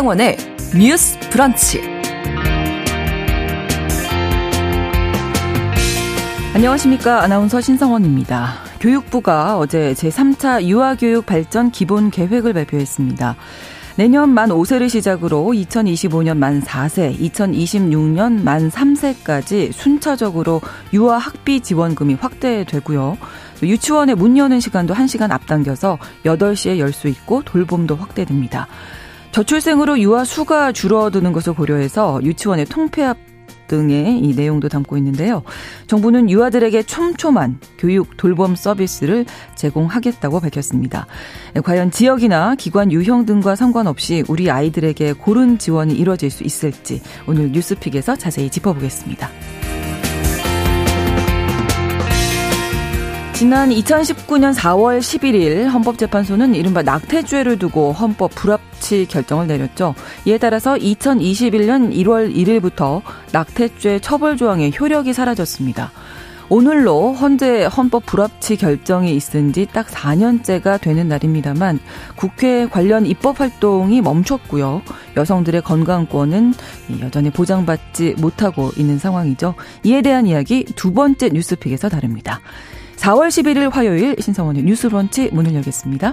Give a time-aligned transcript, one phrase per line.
[0.00, 0.36] 신성원의
[0.78, 1.82] 뉴스 브런치.
[6.54, 7.22] 안녕하십니까.
[7.22, 8.54] 아나운서 신성원입니다.
[8.80, 13.36] 교육부가 어제 제3차 유아교육 발전 기본 계획을 발표했습니다.
[13.96, 20.62] 내년 만 5세를 시작으로 2025년 만 4세, 2026년 만 3세까지 순차적으로
[20.94, 23.18] 유아 학비 지원금이 확대되고요.
[23.62, 28.66] 유치원에 문 여는 시간도 1시간 앞당겨서 8시에 열 수 있고 돌봄도 확대됩니다.
[29.32, 33.16] 저출생으로 유아 수가 줄어드는 것을 고려해서 유치원의 통폐합
[33.70, 35.44] 등의 이 내용도 담고 있는데요.
[35.86, 39.24] 정부는 유아들에게 촘촘한 교육 돌봄 서비스를
[39.54, 41.06] 제공하겠다고 밝혔습니다.
[41.62, 48.16] 과연 지역이나 기관 유형 등과 상관없이 우리 아이들에게 고른 지원이 이루어질 수 있을지 오늘 뉴스픽에서
[48.16, 49.30] 자세히 짚어보겠습니다.
[53.40, 59.94] 지난 2019년 4월 11일 헌법재판소는 이른바 낙태죄를 두고 헌법 불합치 결정을 내렸죠.
[60.26, 63.00] 이에 따라서 2021년 1월 1일부터
[63.32, 65.90] 낙태죄 처벌 조항의 효력이 사라졌습니다.
[66.50, 71.80] 오늘로 현재 헌법 불합치 결정이 있은 지 딱 4년째가 되는 날입니다만
[72.16, 74.82] 국회 관련 입법 활동이 멈췄고요.
[75.16, 76.52] 여성들의 건강권은
[77.00, 79.54] 여전히 보장받지 못하고 있는 상황이죠.
[79.84, 82.42] 이에 대한 이야기 두 번째 뉴스픽에서 다룹니다.
[83.00, 86.12] 4월 11일 화요일 신성원의 뉴스 브런치 문을 열겠습니다.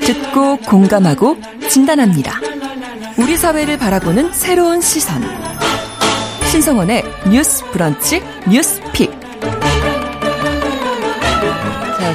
[0.00, 2.40] 듣고 공감하고 진단합니다.
[3.18, 5.22] 우리 사회를 바라보는 새로운 시선.
[6.50, 9.23] 신성원의 뉴스 브런치 뉴스 픽.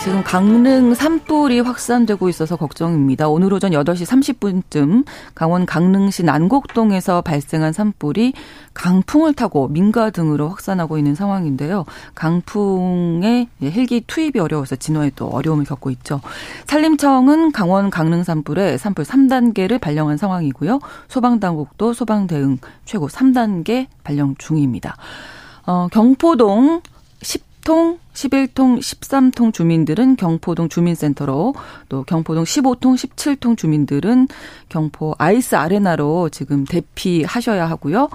[0.02, 3.28] 지금 강릉 산불이 확산되고 있어서 걱정입니다.
[3.28, 5.06] 오늘 오전 8시 30분쯤
[5.36, 8.34] 강원 강릉시 난곡동에서 발생한 산불이
[8.74, 11.84] 강풍을 타고 민가 등으로 확산하고 있는 상황인데요.
[12.16, 16.22] 강풍에 헬기 투입이 어려워서 진화에 또 어려움을 겪고 있죠.
[16.68, 20.80] 산림청은 강원 강릉 산불에 산불 3단계를 발령한 상황이고요.
[21.10, 24.96] 소방당국도 소방 대응 최고 3단계 발령 중입니다.
[25.66, 26.82] 어, 경포동
[27.70, 31.54] 10통 11통, 13통 주민들은 경포동 주민센터로
[31.88, 34.28] 또 경포동 15통, 17통 주민들은
[34.68, 38.10] 경포 아이스 아레나로 지금 대피하셔야 하고요.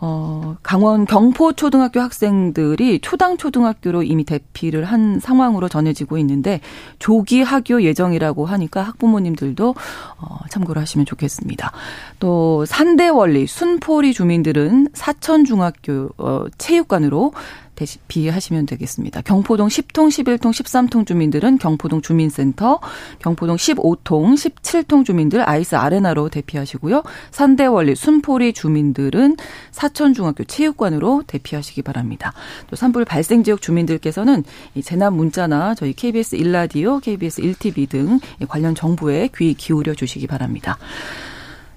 [0.00, 6.60] 어, 강원 경포 초등학교 학생들이 초당 초등학교로 이미 대피를 한 상황으로 전해지고 있는데
[6.98, 9.74] 조기 하교 예정이라고 하니까 학부모님들도
[10.18, 11.72] 어, 참고를 하시면 좋겠습니다.
[12.18, 17.32] 또 산대원리 순포리 주민들은 사천중학교 어, 체육관으로
[17.74, 19.22] 대시비하시면 되겠습니다.
[19.22, 22.80] 경포동 10통, 11통, 13통 주민들은 경포동 주민센터,
[23.20, 27.02] 경포동 15통, 17통 주민들 아이스 아레나로 대피하시고요.
[27.30, 29.36] 산대원리 순포리 주민들은
[29.72, 32.32] 사천중학교 체육관으로 대피하시기 바랍니다.
[32.68, 38.74] 또 산불 발생 지역 주민들께서는 이 재난 문자나 저희 KBS 일라디오, KBS 1TV 등 관련
[38.74, 40.78] 정보에 귀 기울여 주시기 바랍니다.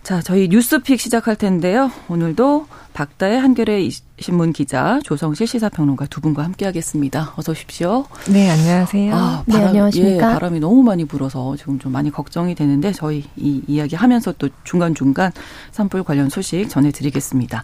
[0.07, 1.91] 자, 저희 뉴스픽 시작할 텐데요.
[2.07, 3.87] 오늘도 박다의 한겨레
[4.19, 7.33] 신문 기자 조성실 시사평론가 두 분과 함께하겠습니다.
[7.35, 8.05] 어서 오십시오.
[8.31, 9.15] 네, 안녕하세요.
[9.15, 10.15] 아, 네, 바람, 네, 안녕하십니까.
[10.15, 14.49] 예, 바람이 너무 많이 불어서 지금 좀 많이 걱정이 되는데 저희 이 이야기 하면서 또
[14.63, 15.31] 중간 중간
[15.69, 17.63] 산불 관련 소식 전해드리겠습니다.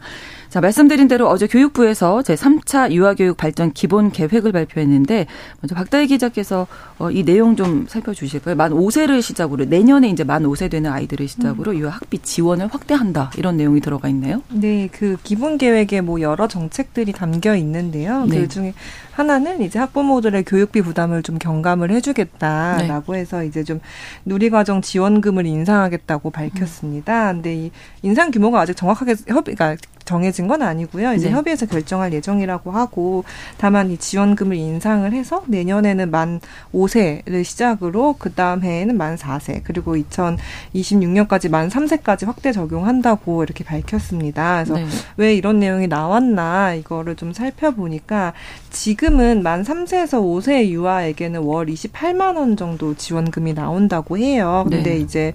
[0.50, 5.26] 자, 말씀드린 대로 어제 교육부에서 제3차 유아교육 발전 기본 계획을 발표했는데
[5.62, 6.68] 먼저 박다희 기자께서
[7.00, 8.54] 어, 이 내용 좀 살펴주실까요?
[8.54, 11.78] 만 5세를 시작으로 내년에 이제 만 5세 되는 아이들을 시작으로 음.
[11.78, 14.44] 유아 학비 지원을 확대한다 이런 내용이 들어가 있네요.
[14.52, 18.26] 네, 그 기본 계획에 뭐 여러 정책들이 담겨 있는데요.
[18.26, 18.42] 네.
[18.42, 18.74] 그 중에
[19.12, 23.20] 하나는 이제 학부모들의 교육비 부담을 좀 경감을 해주겠다라고 네.
[23.20, 23.80] 해서 이제 좀
[24.26, 27.32] 누리과정 지원금을 인상하겠다고 밝혔습니다.
[27.32, 27.36] 음.
[27.36, 31.14] 근데 이 인상 규모가 아직 정확하게 협의, 그러니까 정해진 건 아니고요.
[31.14, 31.34] 이제 네.
[31.34, 33.24] 협의해서 결정할 예정이라고 하고
[33.58, 36.40] 다만 이 지원금을 인상을 해서 내년에는 만
[36.74, 44.64] 5세를 시작으로 그 다음 해에는 만 4세 그리고 2026년까지 만 3세까지 확대 적용한다고 이렇게 밝혔습니다.
[44.64, 44.86] 그래서 네.
[45.18, 48.34] 왜 이런 내용이 나왔나 이거를 좀 살펴보니까
[48.70, 54.66] 지금은 만 3세에서 5세 유아에게는 월 28만 원 정도 지원금이 나온다고 해요.
[54.70, 54.98] 근데 네.
[54.98, 55.34] 이제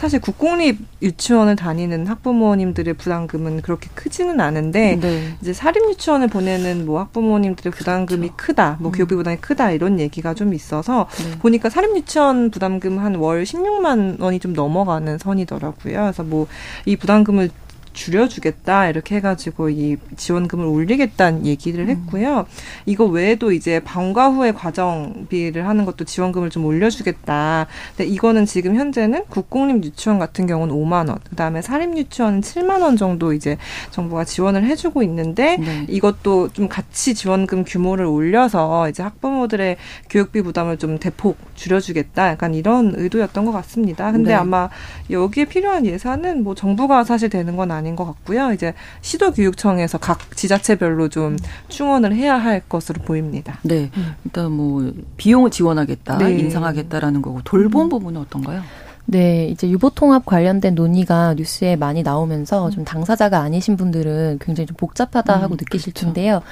[0.00, 5.36] 사실 국공립 유치원을 다니는 학부모님들의 부담금은 그렇게 크지는 않은데 네.
[5.42, 8.36] 이제 사립 유치원을 보내는 뭐 학부모님들의 부담금이 그렇죠.
[8.38, 8.92] 크다, 뭐 음.
[8.92, 11.38] 교육비 부담이 크다 이런 얘기가 좀 있어서 네.
[11.38, 15.74] 보니까 사립 유치원 부담금 한 월 16만 원이 좀 넘어가는 선이더라고요.
[16.00, 16.46] 그래서 뭐
[16.86, 17.50] 이 부담금을
[17.92, 21.90] 줄여주겠다 이렇게 해가지고 이 지원금을 올리겠다는 얘기를 음.
[21.90, 22.46] 했고요.
[22.86, 27.66] 이거 외에도 이제 방과 후에 과정비를 하는 것도 지원금을 좀 올려주겠다.
[27.96, 32.96] 근데 이거는 지금 현재는 국공립 유치원 같은 경우는 5만 원, 그다음에 사립 유치원은 7만 원
[32.96, 33.56] 정도 이제
[33.90, 35.86] 정부가 지원을 해주고 있는데 네.
[35.88, 39.76] 이것도 좀 같이 지원금 규모를 올려서 이제 학부모들의
[40.08, 42.28] 교육비 부담을 좀 대폭 줄여주겠다.
[42.28, 44.12] 약간 이런 의도였던 것 같습니다.
[44.12, 44.34] 근데 네.
[44.34, 44.68] 아마
[45.08, 48.52] 여기에 필요한 예산은 뭐 정부가 사실 되는 건 아닌 것 같고요.
[48.52, 51.36] 이제 시도교육청에서 각 지자체별로 좀
[51.68, 53.58] 충원을 해야 할 것으로 보입니다.
[53.62, 53.90] 네.
[54.24, 56.38] 일단 뭐 비용을 지원하겠다, 네.
[56.38, 57.88] 인상하겠다라는 거고 돌봄 음.
[57.88, 58.62] 부분은 어떤가요?
[59.06, 65.34] 네, 이제 유보통합 관련된 논의가 뉴스에 많이 나오면서 좀 당사자가 아니신 분들은 굉장히 좀 복잡하다
[65.40, 66.06] 하고 음, 느끼실 그렇죠.
[66.06, 66.42] 텐데요.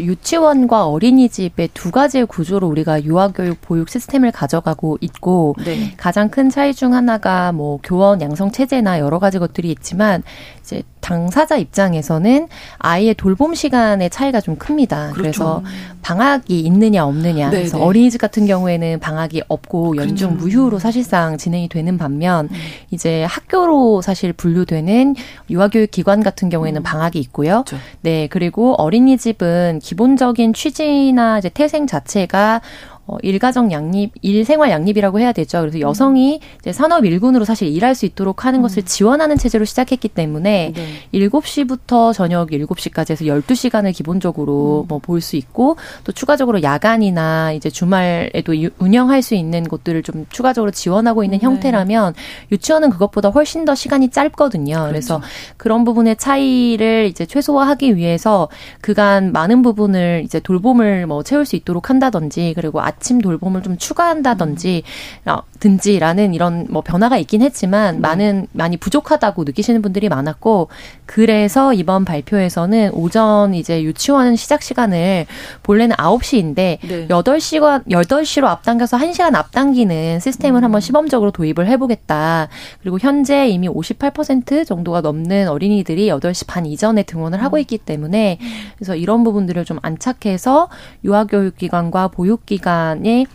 [0.00, 5.92] 유치원과 어린이집의 두 가지의 구조로 우리가 유아교육 보육 시스템을 가져가고 있고 네.
[5.96, 10.22] 가장 큰 차이 중 하나가 뭐 교원 양성 체제나 여러 가지 것들이 있지만
[10.60, 12.48] 이제 당사자 입장에서는
[12.78, 15.10] 아이의 돌봄 시간의 차이가 좀 큽니다.
[15.10, 15.20] 그렇죠.
[15.22, 15.62] 그래서
[16.00, 17.50] 방학이 있느냐 없느냐.
[17.50, 17.62] 네네.
[17.62, 17.84] 그래서 네.
[17.84, 20.44] 어린이집 같은 경우에는 방학이 없고 연중 그렇죠.
[20.44, 22.56] 무휴로 사실상 진행이 되는 반면 음.
[22.92, 25.16] 이제 학교로 사실 분류되는
[25.50, 26.82] 유아교육 기관 같은 경우에는 음.
[26.84, 27.64] 방학이 있고요.
[27.66, 27.76] 그렇죠.
[28.02, 32.62] 네 그리고 어린이집은 기본적인 취지나 이제 태생 자체가
[33.04, 35.60] 어, 일가정 양립, 일생활 양립이라고 해야 되죠.
[35.60, 35.80] 그래서 음.
[35.80, 38.62] 여성이 이제 산업 일군으로 사실 일할 수 있도록 하는 음.
[38.62, 40.86] 것을 지원하는 체제로 시작했기 때문에 네.
[41.12, 44.88] 7시부터 저녁 7시까지 해서 12시간을 기본적으로 음.
[44.88, 51.24] 뭐볼 수 있고 또 추가적으로 야간이나 이제 주말에도 운영할 수 있는 것들을 좀 추가적으로 지원하고
[51.24, 51.44] 있는 네.
[51.44, 52.14] 형태라면
[52.52, 54.74] 유치원은 그것보다 훨씬 더 시간이 짧거든요.
[54.74, 54.88] 그렇죠.
[54.88, 55.22] 그래서
[55.56, 58.48] 그런 부분의 차이를 이제 최소화하기 위해서
[58.80, 64.82] 그간 많은 부분을 이제 돌봄을 뭐 채울 수 있도록 한다든지 그리고 아침 돌봄을 좀 추가한다든지
[65.26, 68.00] 어, 든지라는 이런 뭐 변화가 있긴 했지만 네.
[68.00, 70.68] 많은 많이 부족하다고 느끼시는 분들이 많았고
[71.06, 75.26] 그래서 이번 발표에서는 오전 이제 유치원 시작 시간을
[75.62, 77.06] 본래는 9시인데 네.
[77.08, 80.64] 8시가 8시로 앞당겨서 1시간 앞당기는 시스템을 음.
[80.64, 82.48] 한번 시범적으로 도입을 해 보겠다.
[82.80, 87.60] 그리고 현재 이미 58% 정도가 넘는 어린이들이 8시 반 이전에 등원을 하고 음.
[87.60, 88.38] 있기 때문에
[88.76, 90.68] 그래서 이런 부분들을 좀 안착해서
[91.04, 93.26] 유아교육기관과 보육기관 기간에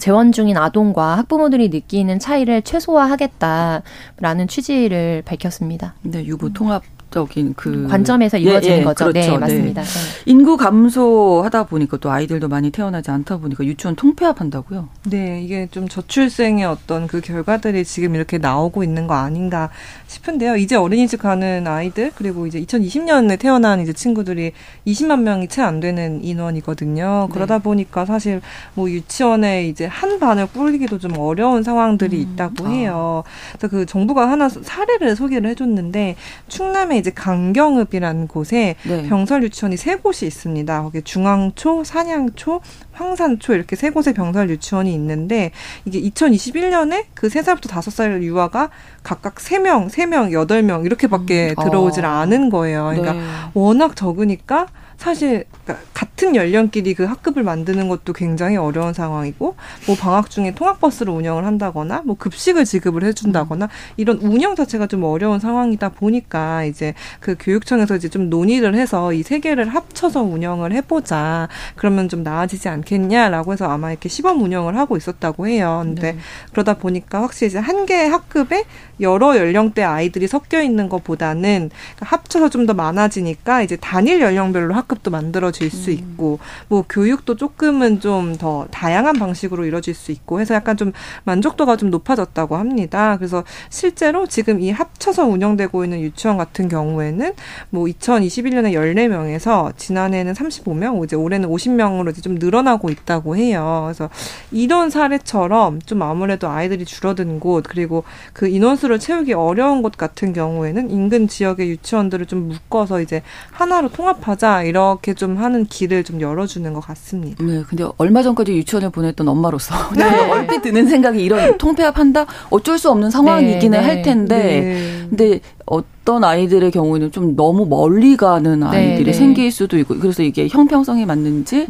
[0.00, 5.94] 재원 중인 아동과 학부모들이 느끼는 차이를 최소화하겠다라는 취지를 밝혔습니다.
[6.02, 9.12] 네, 유부 통합 적인 그 관점에서 이루어지는 예, 예, 거죠.
[9.12, 9.32] 네, 그렇죠.
[9.32, 9.82] 네, 맞습니다.
[9.82, 9.88] 네.
[10.24, 14.88] 인구 감소하다 보니까 또 아이들도 많이 태어나지 않다 보니까 유치원 통폐합한다고요.
[15.04, 19.70] 네, 이게 좀 저출생의 어떤 그 결과들이 지금 이렇게 나오고 있는 거 아닌가
[20.06, 20.56] 싶은데요.
[20.56, 24.52] 이제 어린이집 가는 아이들 그리고 이제 2020년에 태어난 이제 친구들이
[24.86, 27.26] 20만 명이 채 안 되는 인원이거든요.
[27.28, 27.34] 네.
[27.34, 28.40] 그러다 보니까 사실
[28.74, 32.22] 뭐 유치원에 이제 한 반을 꾸리기도 좀 어려운 상황들이 음.
[32.22, 33.24] 있다고 해요.
[33.52, 36.16] 그래서 그 정부가 하나 사례를 소개를 해줬는데
[36.48, 39.02] 충남에 이제 강경읍이라는 곳에 네.
[39.08, 40.82] 병설 유치원이 세 곳이 있습니다.
[40.82, 42.60] 거기 중앙초, 산양초,
[42.92, 45.50] 황산초 이렇게 세 곳의 병설 유치원이 있는데
[45.84, 48.70] 이게 2021년에 그 세 살부터 다섯 살 유아가
[49.02, 51.64] 각각 세 명 세 명 여덟 명 이렇게밖에 음.
[51.64, 52.08] 들어오질 어.
[52.08, 52.84] 않은 거예요.
[52.92, 53.20] 그러니까 네.
[53.54, 54.66] 워낙 적으니까
[54.96, 59.54] 사실 그러니까 같은 연령끼리 그 학급을 만드는 것도 굉장히 어려운 상황이고
[59.86, 65.38] 뭐 방학 중에 통학버스를 운영을 한다거나 뭐 급식을 지급을 해준다거나 이런 운영 자체가 좀 어려운
[65.40, 71.48] 상황이다 보니까 이제 그 교육청에서 이제 좀 논의를 해서 이 세 개를 합쳐서 운영을 해보자
[71.74, 75.82] 그러면 좀 나아지지 않겠냐라고 해서 아마 이렇게 시범 운영을 하고 있었다고 해요.
[75.84, 76.18] 근데 네.
[76.52, 78.64] 그러다 보니까 확실히 이제 한 개의 학급에
[79.00, 85.10] 여러 연령대 아이들이 섞여 있는 것보다는 합쳐서 좀 더 많아지니까 이제 단일 연령별로 학 학급도
[85.10, 85.94] 만들어질 수 음.
[85.94, 86.38] 있고
[86.68, 90.92] 뭐 교육도 조금은 좀 더 다양한 방식으로 이루어질 수 있고 해서 약간 좀
[91.24, 93.16] 만족도가 좀 높아졌다고 합니다.
[93.16, 97.32] 그래서 실제로 지금 이 합쳐서 운영되고 있는 유치원 같은 경우에는
[97.70, 103.82] 뭐 2021년에 14명에서 지난해는 35명, 이제 올해는 50명으로 이제 좀 늘어나고 있다고 해요.
[103.86, 104.10] 그래서
[104.50, 110.90] 이런 사례처럼 좀 아무래도 아이들이 줄어든 곳 그리고 그 인원수를 채우기 어려운 곳 같은 경우에는
[110.90, 116.70] 인근 지역의 유치원들을 좀 묶어서 이제 하나로 통합하자 이런 이렇게 좀 하는 길을 좀 열어주는
[116.74, 117.42] 것 같습니다.
[117.42, 120.04] 네, 근데 얼마 전까지 유치원에 보냈던 엄마로서 네.
[120.30, 124.02] 얼핏 드는 생각이 이런 통폐합한다 어쩔 수 없는 상황이기는 네, 할 네.
[124.02, 125.06] 텐데, 네.
[125.08, 130.46] 근데 어떤 아이들의 경우에는 좀 너무 멀리 가는 네, 아이들이 생길 수도 있고, 그래서 이게
[130.46, 131.66] 형평성이 맞는지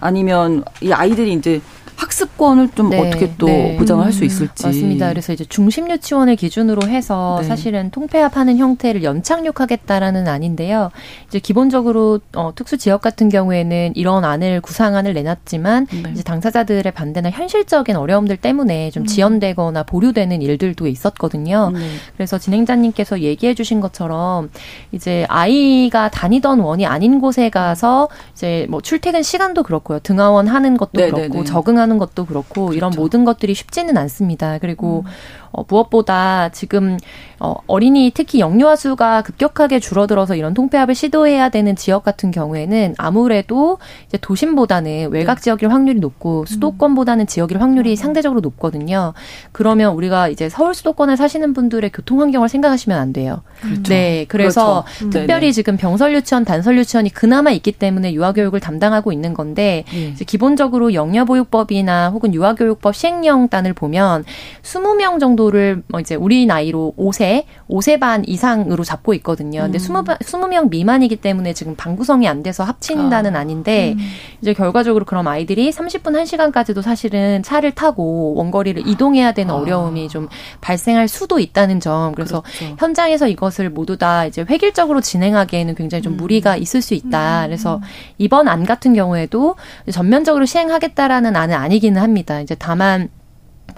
[0.00, 1.60] 아니면 이 아이들이 이제
[1.98, 3.76] 학습권을 좀 네, 어떻게 또 네.
[3.76, 4.66] 보장을 할 수 있을지.
[4.66, 5.08] 맞습니다.
[5.10, 7.46] 그래서 이제 중심 유치원을 기준으로 해서 네.
[7.48, 10.90] 사실은 통폐합하는 형태를 연착륙하겠다라는 아닌데요.
[11.28, 16.10] 이제 기본적으로 어, 특수 지역 같은 경우에는 이런 안을 구상안을 내놨지만 네.
[16.12, 19.06] 이제 당사자들의 반대나 현실적인 어려움들 때문에 좀 음.
[19.06, 21.70] 지연되거나 보류되는 일들도 있었거든요.
[21.74, 21.80] 네.
[22.16, 24.50] 그래서 진행자님께서 얘기해 주신 것처럼
[24.92, 29.98] 이제 아이가 다니던 원이 아닌 곳에 가서 이제 뭐 출퇴근 시간도 그렇고요.
[30.00, 31.44] 등하원 하는 것도 네, 그렇고.
[31.44, 32.76] 적응하는 것도 그렇고 그렇죠.
[32.76, 34.58] 이런 모든 것들이 쉽지는 않습니다.
[34.58, 35.10] 그리고 음.
[35.52, 36.98] 어, 무엇보다 지금
[37.40, 43.78] 어, 어린이 특히 영유아 수가 급격하게 줄어들어서 이런 통폐합을 시도해야 되는 지역 같은 경우에는 아무래도
[44.08, 45.42] 이제 도심보다는 외곽 네.
[45.42, 46.46] 지역일 확률이 높고 음.
[46.46, 47.96] 수도권보다는 지역일 확률이 음.
[47.96, 49.14] 상대적으로 높거든요.
[49.52, 53.42] 그러면 우리가 이제 서울 수도권에 사시는 분들의 교통 환경을 생각하시면 안 돼요.
[53.60, 53.82] 그렇죠.
[53.84, 55.10] 네, 그래서 그렇죠.
[55.10, 55.52] 특별히 네네.
[55.52, 60.14] 지금 병설 유치원, 단설 유치원이 그나마 있기 때문에 유아 교육을 담당하고 있는 건데 네.
[60.26, 64.24] 기본적으로 영유아보육법이나 혹은 유아교육법 시행령 단을 보면
[64.62, 69.62] 20명 정도 정도를 뭐 이제 우리 나이로 5세, 5세 반 이상으로 잡고 있거든요.
[69.62, 69.80] 근데 음.
[69.80, 73.38] 20, 20명 미만이기 때문에 지금 방구성이 안 돼서 합친다는 아.
[73.38, 73.98] 아닌데 음.
[74.42, 79.58] 이제 결과적으로 그럼 아이들이 30분 1시간까지도 사실은 차를 타고 원거리를 이동해야 되는 아.
[79.58, 80.28] 어려움이 좀
[80.60, 82.12] 발생할 수도 있다는 점.
[82.14, 82.76] 그래서 그렇죠.
[82.78, 86.16] 현장에서 이것을 모두 다 이제 획일적으로 진행하기에는 굉장히 좀 음.
[86.16, 87.44] 무리가 있을 수 있다.
[87.44, 87.46] 음.
[87.46, 87.80] 그래서
[88.18, 89.54] 이번 안 같은 경우에도
[89.90, 92.40] 전면적으로 시행하겠다라는 안은 아니기는 합니다.
[92.40, 93.08] 이제 다만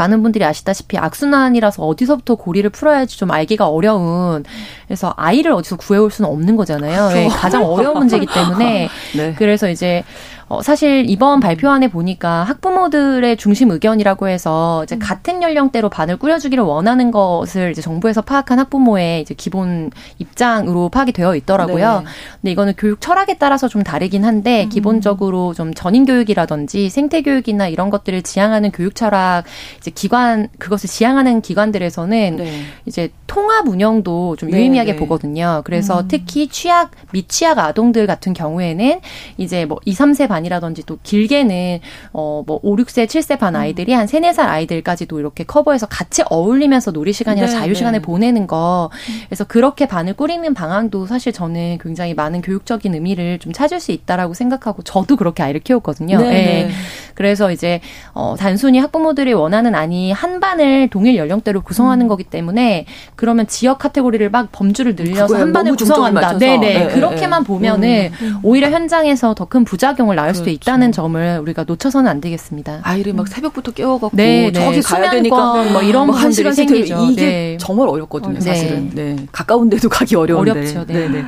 [0.01, 4.45] 많은 분들이 아시다시피 악순환이라서 어디서부터 고리를 풀어야지 좀 알기가 어려운
[4.87, 7.09] 그래서 아이를 어디서 구해올 수는 없는 거잖아요.
[7.09, 9.35] 네, 가장 어려운 문제이기 때문에 네.
[9.37, 10.03] 그래서 이제
[10.51, 14.99] 어, 사실 이번 발표안에 보니까 학부모들의 중심 의견이라고 해서 이제 음.
[14.99, 21.37] 같은 연령대로 반을 꾸려주기를 원하는 것을 이제 정부에서 파악한 학부모의 이제 기본 입장으로 파악이 되어
[21.37, 22.01] 있더라고요.
[22.01, 22.11] 네.
[22.41, 24.69] 근데 이거는 교육 철학에 따라서 좀 다르긴 한데 음.
[24.71, 29.45] 기본적으로 좀 전인 교육이라든지 생태 교육이나 이런 것들을 지향하는 교육 철학
[29.79, 32.63] 이제 기관 그것을 지향하는 기관들에서는 네.
[32.87, 34.99] 이제 통합 운영도 좀 네, 유의미하게 네.
[34.99, 35.63] 보거든요.
[35.65, 36.09] 그래서 음.
[36.09, 39.01] 특히 취약 미취약 아동들 같은 경우에는
[39.37, 41.81] 이제 뭐 2, 3세 반 반이라든지 또 길게는
[42.13, 43.61] 어뭐 5, 6세, 7세 반 음.
[43.61, 48.03] 아이들이 한 3, 4살 아이들까지도 이렇게 커버해서 같이 어울리면서 놀이 시간이나 네, 자유 시간을 네.
[48.03, 48.91] 보내는 거.
[49.27, 54.35] 그래서 그렇게 반을 꾸리는 방향도 사실 저는 굉장히 많은 교육적인 의미를 좀 찾을 수 있다라고
[54.35, 56.19] 생각하고 저도 그렇게 아이를 키웠거든요.
[56.19, 56.31] 네.
[56.31, 56.71] 네.
[57.15, 57.81] 그래서 이제
[58.15, 62.09] 어 단순히 학부모들이 원하는 아니 한 반을 동일 연령대로 구성하는 음.
[62.09, 62.87] 거기 때문에
[63.21, 66.39] 그러면 지역 카테고리를 막 범주를 늘려서 한 반을 구성한다.
[66.39, 66.87] 네네.
[66.87, 66.89] 네.
[66.95, 68.39] 그렇게만 보면은 음.
[68.43, 70.39] 오히려 현장에서 더 큰 부작용을 낳을 그렇죠.
[70.39, 72.81] 수도 있다는 점을 우리가 놓쳐서는 안 되겠습니다.
[72.85, 74.53] 아이를 막 새벽부터 깨워갖고 네, 네.
[74.53, 77.09] 저기 가야 되니까 뭐 이런 부분들이 생기죠.
[77.11, 77.57] 이게 네.
[77.59, 78.41] 정말 어렵거든요, 네.
[78.41, 78.91] 사실은.
[78.95, 79.17] 네.
[79.33, 80.53] 가까운데도 가기 어려운데.
[80.53, 80.87] 어렵죠.
[80.87, 81.09] 네.
[81.09, 81.25] 네.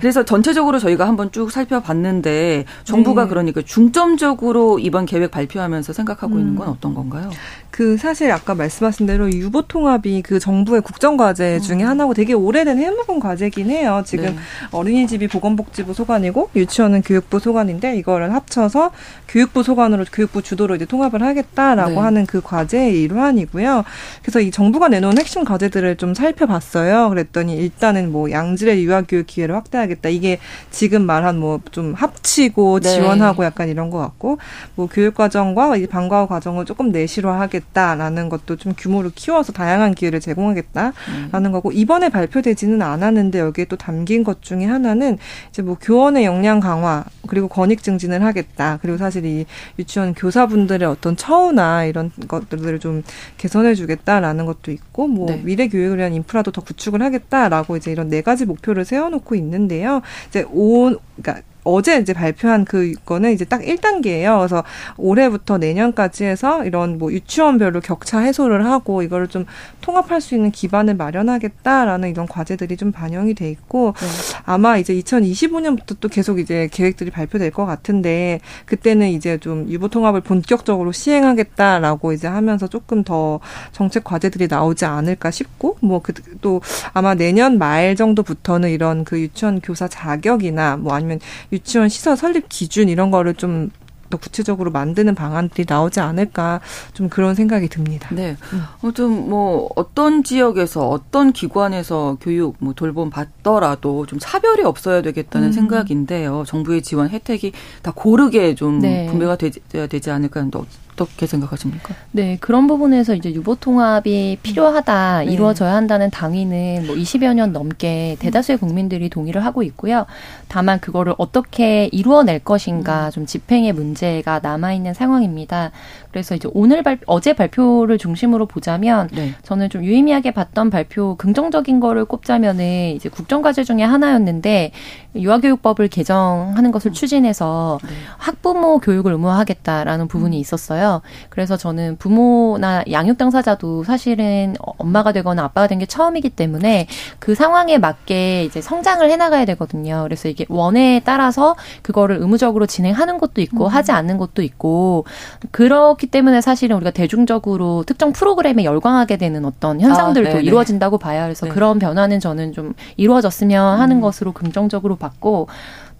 [0.00, 6.40] 그래서 전체적으로 저희가 한번 쭉 살펴봤는데 정부가 그러니까 중점적으로 이번 계획 발표하면서 생각하고 음.
[6.40, 7.30] 있는 건 어떤 건가요?
[7.72, 11.88] 그 사실 아까 말씀하신 대로 유보 통합이 그 정부의 국정 과제 중에 음.
[11.88, 14.04] 하나고 되게 오래된 해묵은 과제긴 해요.
[14.06, 14.36] 지금 네.
[14.70, 18.92] 어린이집이 보건복지부 소관이고 유치원은 교육부 소관인데 이거를 합쳐서
[19.26, 21.98] 교육부 소관으로 교육부 주도로 이제 통합을 하겠다라고 네.
[21.98, 23.82] 하는 그 과제의 일환이고요.
[24.22, 27.08] 그래서 이 정부가 내놓은 핵심 과제들을 좀 살펴봤어요.
[27.08, 30.10] 그랬더니 일단은 뭐 양질의 유아교육 기회를 확대하겠다.
[30.10, 30.38] 이게
[30.70, 32.88] 지금 말한 뭐 좀 합치고 네.
[32.94, 34.38] 지원하고 약간 이런 것 같고
[34.74, 39.94] 뭐 교육 과정과 이 방과 후 과정을 조금 내실화하 겠다라는 것도 좀 규모를 키워서 다양한
[39.94, 40.92] 기회를 제공하겠다라는
[41.34, 41.52] 음.
[41.52, 45.18] 거고 이번에 발표되지는 않았는데 여기에 또 담긴 것 중에 하나는
[45.50, 48.78] 이제 뭐 교원의 역량 강화 그리고 권익 증진을 하겠다.
[48.82, 49.46] 그리고 사실 이
[49.78, 53.02] 유치원 교사분들의 어떤 처우나 이런 것들을 좀
[53.38, 55.40] 개선해 주겠다라는 것도 있고 뭐 네.
[55.42, 60.02] 미래 교육을 위한 인프라도 더 구축을 하겠다라고 이제 이런 네 가지 목표를 세워놓고 있는데요.
[60.28, 64.38] 이제 온 그러니까 어제 이제 발표한 그거는 이제 딱 1단계예요.
[64.38, 64.64] 그래서
[64.96, 69.46] 올해부터 내년까지 해서 이런 뭐 유치원별로 격차 해소를 하고 이거를 좀
[69.80, 74.06] 통합할 수 있는 기반을 마련하겠다라는 이런 과제들이 좀 반영이 돼 있고 네.
[74.44, 80.20] 아마 이제 2025년부터 또 계속 이제 계획들이 발표될 것 같은데 그때는 이제 좀 유보 통합을
[80.20, 83.40] 본격적으로 시행하겠다라고 이제 하면서 조금 더
[83.72, 86.60] 정책 과제들이 나오지 않을까 싶고 뭐 그 또
[86.92, 91.20] 아마 내년 말 정도부터는 이런 그 유치원 교사 자격이나 뭐 아니면
[91.52, 96.60] 유치원 시설 설립 기준 이런 거를 좀더 구체적으로 만드는 방안들이 나오지 않을까
[96.94, 98.08] 좀 그런 생각이 듭니다.
[98.12, 98.36] 네.
[98.82, 105.52] 아무튼 뭐 어떤 지역에서 어떤 기관에서 교육 뭐 돌봄 받더라도 좀 차별이 없어야 되겠다는 음.
[105.52, 106.44] 생각인데요.
[106.46, 109.06] 정부의 지원 혜택이 다 고르게 좀 네.
[109.06, 110.58] 분배가 되야 되지 않을까 하는데
[110.92, 111.94] 어떻게 생각하십니까?
[112.12, 115.32] 네, 그런 부분에서 이제 유보 통합이 필요하다, 네.
[115.32, 120.06] 이루어져야 한다는 당위는 뭐 20여 년 넘게 대다수의 국민들이 동의를 하고 있고요.
[120.48, 123.10] 다만 그거를 어떻게 이루어낼 것인가 음.
[123.10, 125.70] 좀 집행의 문제가 남아 있는 상황입니다.
[126.10, 129.34] 그래서 이제 오늘 발 어제 발표를 중심으로 보자면 네.
[129.42, 134.72] 저는 좀 유의미하게 봤던 발표 긍정적인 거를 꼽자면은 이제 국정 과제 중에 하나였는데
[135.16, 136.92] 유아교육법을 개정하는 것을 음.
[136.92, 137.90] 추진해서 네.
[138.18, 140.40] 학부모 교육을 의무화하겠다라는 부분이 음.
[140.40, 140.91] 있었어요.
[141.28, 146.86] 그래서 저는 부모나 양육 당사자도 사실은 엄마가 되거나 아빠가 된 게 처음이기 때문에
[147.18, 150.02] 그 상황에 맞게 이제 성장을 해나가야 되거든요.
[150.04, 153.68] 그래서 이게 원에 따라서 그거를 의무적으로 진행하는 것도 있고 음.
[153.68, 155.04] 하지 않는 것도 있고
[155.50, 161.22] 그렇기 때문에 사실은 우리가 대중적으로 특정 프로그램에 열광하게 되는 어떤 현상들도 아, 이루어진다고 봐요.
[161.24, 161.52] 그래서 네.
[161.52, 164.00] 그런 변화는 저는 좀 이루어졌으면 하는 음.
[164.00, 165.48] 것으로 긍정적으로 봤고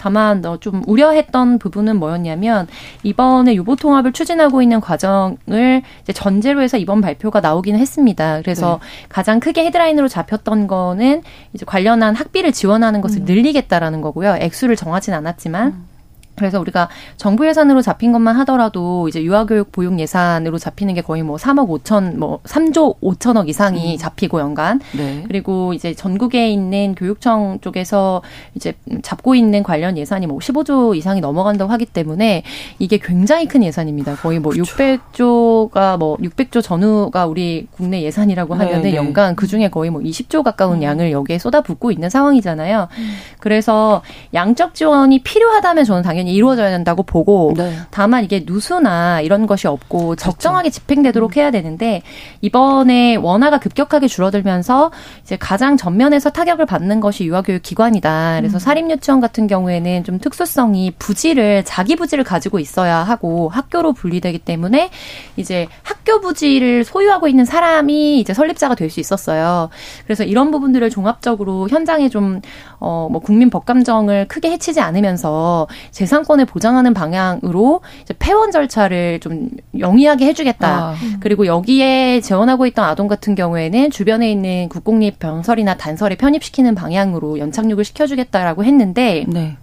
[0.03, 2.67] 다만 좀 우려했던 부분은 뭐였냐면
[3.05, 8.41] 이번에 유보 통합을 추진하고 있는 과정을 이제 전제로 해서 이번 발표가 나오기는 했습니다.
[8.41, 9.07] 그래서 네.
[9.09, 11.23] 가장 크게 헤드라인으로 잡혔던 거는
[11.55, 13.25] 이제 관련한 학비를 지원하는 것을 음.
[13.27, 14.39] 늘리겠다라는 거고요.
[14.41, 15.92] 액수를 정하진 않았지만 음.
[16.35, 21.37] 그래서 우리가 정부 예산으로 잡힌 것만 하더라도 이제 유아교육 보육 예산으로 잡히는 게 거의 뭐
[21.37, 23.99] 3억 5천 뭐 3조 5천억 이상이 음.
[23.99, 25.25] 잡히고 연간 네.
[25.27, 28.23] 그리고 이제 전국에 있는 교육청 쪽에서
[28.55, 32.43] 이제 잡고 있는 관련 예산이 뭐 15조 이상이 넘어간다고 하기 때문에
[32.79, 34.17] 이게 굉장히 큰 예산입니다.
[34.17, 34.75] 거의 뭐 그렇죠.
[34.75, 38.97] 600조가 뭐 600조 전후가 우리 국내 예산이라고 하면은 네, 네.
[38.97, 40.83] 연간 그 중에 거의 뭐 20조 가까운 음.
[40.83, 42.89] 양을 여기에 쏟아붓고 있는 상황이잖아요.
[42.91, 43.15] 음.
[43.39, 44.03] 그래서
[44.35, 47.75] 양적 지원이 필요하다면 저는 당연히 당연히 이루어져야 된다고 보고 네.
[47.91, 50.17] 다만 이게 누수나 이런 것이 없고 그렇죠.
[50.17, 51.37] 적정하게 집행되도록 음.
[51.37, 52.03] 해야 되는데
[52.41, 58.37] 이번에 원화가 급격하게 줄어들면서 이제 가장 전면에서 타격을 받는 것이 유아교육 기관이다.
[58.39, 58.59] 그래서 음.
[58.61, 64.91] 사립유치원 같은 경우에는 좀 특수성이 부지를 자기 부지를 가지고 있어야 하고 학교로 분리되기 때문에
[65.37, 69.71] 이제 학교 부지를 소유하고 있는 사람이 이제 설립자가 될 수 있었어요.
[70.05, 72.43] 그래서 이런 부분들을 종합적으로 현장에 좀
[72.83, 79.49] 어 뭐 국민 법감정을 크게 해치지 않으면서 재 재산권을 보장하는 방향으로 이제 폐원 절차를 좀
[79.79, 80.69] 영위하게 해주겠다.
[80.69, 80.95] 아.
[81.21, 87.85] 그리고 여기에 재원하고 있던 아동 같은 경우에는 주변에 있는 국공립 병설이나 단설에 편입시키는 방향으로 연착륙을
[87.85, 89.57] 시켜주겠다라고 했는데 네.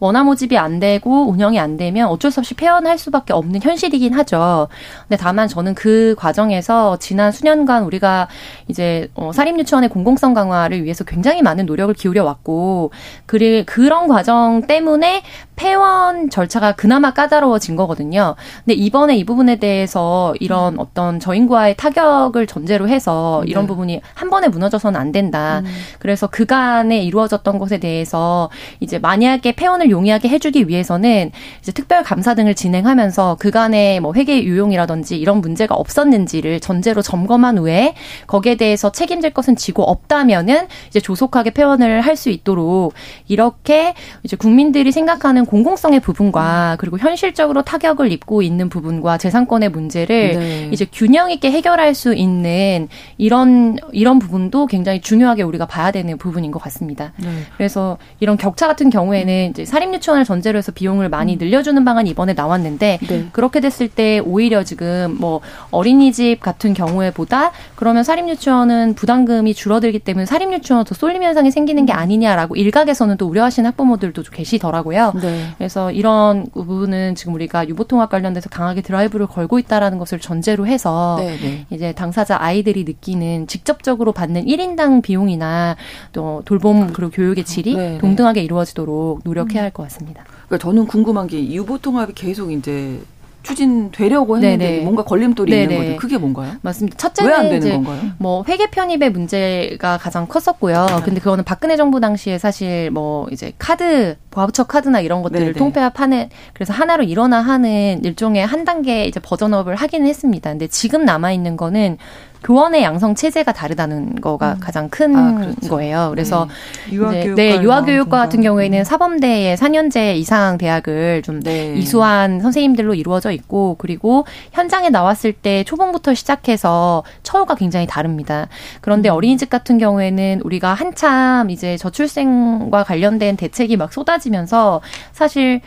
[0.00, 4.68] 원화 모집이 안 되고 운영이 안 되면 어쩔 수 없이 폐원할 수밖에 없는 현실이긴 하죠.
[5.08, 8.28] 근데 다만 저는 그 과정에서 지난 수년간 우리가
[8.68, 12.90] 이제 어, 사립유치원의 공공성 강화를 위해서 굉장히 많은 노력을 기울여 왔고
[13.26, 15.22] 그리 그런 과정 때문에
[15.56, 18.36] 폐원 절차가 그나마 까다로워진 거거든요.
[18.64, 20.78] 근데 이번에 이 부분에 대해서 이런 음.
[20.78, 23.68] 어떤 저인과의 타격을 전제로 해서 이런 네.
[23.68, 25.60] 부분이 한 번에 무너져서는 안 된다.
[25.64, 25.66] 음.
[25.98, 32.54] 그래서 그간에 이루어졌던 것에 대해서 이제 만약에 폐원을 용이하게 해주기 위해서는 이제 특별 감사 등을
[32.54, 37.94] 진행하면서 그간의 뭐 회계 유용이라든지 이런 문제가 없었는지를 전제로 점검한 후에
[38.26, 42.92] 거기에 대해서 책임질 것은 지고 없다면은 이제 조속하게 폐원을 할 수 있도록
[43.28, 50.68] 이렇게 이제 국민들이 생각하는 공공성의 부분과 그리고 현실적으로 타격을 입고 있는 부분과 재산권의 문제를 네.
[50.72, 56.50] 이제 균형 있게 해결할 수 있는 이런 이런 부분도 굉장히 중요하게 우리가 봐야 되는 부분인
[56.50, 57.12] 것 같습니다.
[57.16, 57.28] 네.
[57.56, 61.38] 그래서 이런 격차 같은 경우에는 이제 사립유치원을 전제로 해서 비용을 많이 음.
[61.38, 63.28] 늘려주는 방안이 이번에 나왔는데 네.
[63.32, 70.26] 그렇게 됐을 때 오히려 지금 뭐 어린이집 같은 경우에 보다 그러면 사립유치원은 부담금이 줄어들기 때문에
[70.26, 71.98] 사립유치원 더 쏠림 현상이 생기는 게 음.
[71.98, 75.12] 아니냐라고 일각에서는 또 우려하시는 학부모들도 좀 계시더라고요.
[75.22, 75.46] 네.
[75.56, 81.36] 그래서 이런 부분은 지금 우리가 유보통합 관련돼서 강하게 드라이브를 걸고 있다라는 것을 전제로 해서 네,
[81.36, 81.66] 네.
[81.70, 85.76] 이제 당사자 아이들이 느끼는 직접적으로 받는 1인당 비용이나
[86.12, 87.98] 또 돌봄 그리고 교육의 질이 네, 네.
[87.98, 90.24] 동등하게 이루어지도록 노력해야 할것 같습니다.
[90.46, 93.00] 그러니까 저는 궁금한 게 유보 통합이 계속 이제
[93.44, 94.82] 추진되려고 했는데 네네.
[94.84, 95.62] 뭔가 걸림돌이 네네.
[95.74, 95.96] 있는 거죠.
[95.96, 96.52] 그게 뭔가요?
[96.60, 96.98] 맞습니다.
[96.98, 98.10] 첫째는 왜 안 되는 건가요?
[98.18, 100.86] 뭐 회계 편입의 문제가 가장 컸었고요.
[100.86, 101.02] 네.
[101.04, 106.72] 근데 그거는 박근혜 정부 당시에 사실 뭐 이제 카드 바우처 카드나 이런 것들을 통폐합하는 그래서
[106.74, 110.50] 하나로 일어나 하는 일종의 한 단계 이제 버전업을 하기는 했습니다.
[110.50, 111.96] 근데 지금 남아 있는 거는
[112.44, 114.60] 교원의 양성 체제가 다르다는 거가 음.
[114.60, 115.68] 가장 큰 아, 그렇죠.
[115.68, 116.08] 거예요.
[116.10, 116.48] 그래서
[116.88, 116.94] 네.
[116.94, 118.84] 유아교육 네, 유아교육과 같은 경우에는 음.
[118.84, 121.74] 사범대의 4년제 이상 대학을 좀 네.
[121.76, 128.48] 이수한 선생님들로 이루어져 있고 그리고 현장에 나왔을 때 초봉부터 시작해서 처우가 굉장히 다릅니다.
[128.80, 129.14] 그런데 음.
[129.14, 134.80] 어린이집 같은 경우에는 우리가 한참 이제 저출생과 관련된 대책이 막 쏟아지면서
[135.12, 135.60] 사실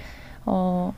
[0.46, 0.94] 어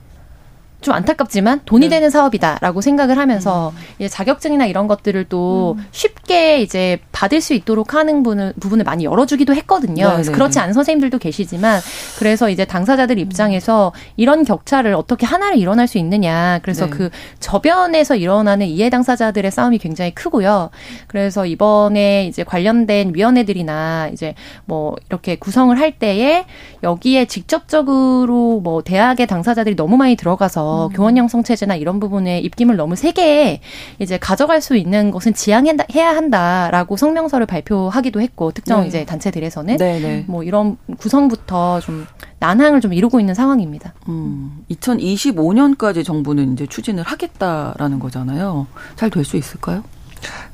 [0.84, 1.96] 좀 안타깝지만 돈이 네.
[1.96, 3.82] 되는 사업이다라고 생각을 하면서 음.
[4.00, 5.86] 이제 자격증이나 이런 것들을 또 음.
[5.92, 10.08] 쉽게 이제 받을 수 있도록 하는 부분을, 부분을 많이 열어주기도 했거든요.
[10.08, 10.62] 네, 그래서 네, 그렇지 네.
[10.62, 11.80] 않은 선생님들도 계시지만
[12.20, 16.60] 그래서 이제 당사자들 입장에서 이런 격차를 어떻게 하나를 일어날 수 있느냐.
[16.62, 16.92] 그래서 네.
[16.92, 20.70] 그 저변에서 일어나는 이해 당사자들의 싸움이 굉장히 크고요.
[21.08, 26.46] 그래서 이번에 이제 관련된 위원회들이나 이제 뭐 이렇게 구성을 할 때에
[26.84, 30.94] 여기에 직접적으로 뭐 대학의 당사자들이 너무 많이 들어가서 음.
[30.94, 33.62] 교원 형성 체제나 이런 부분에 입김을 너무 세게
[34.00, 38.88] 이제 가져갈 수 있는 것은 지양해야 한다라고 성명서를 발표하기도 했고 특정 네.
[38.88, 40.26] 이제 단체들에서는 네, 네.
[40.28, 42.06] 뭐 이런 구성부터 좀
[42.40, 43.94] 난항을 좀 이루고 있는 상황입니다.
[44.10, 48.68] 음, 2025년까지 정부는 이제 추진을 하겠다라는 거잖아요.
[48.96, 49.84] 잘 될 수 있을까요?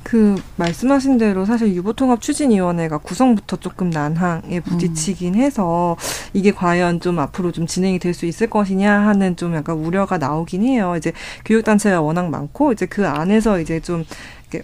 [0.02, 5.96] 그 말씀하신 대로 사실 유보통합 추진위원회가 구성부터 조금 난항에 부딪히긴 해서
[6.32, 10.64] 이게 과연 좀 앞으로 좀 진행이 될 수 있을 것이냐 하는 좀 약간 우려가 나오긴
[10.64, 10.94] 해요.
[10.96, 11.12] 이제
[11.44, 14.04] 교육단체가 워낙 많고 이제 그 안에서 이제 좀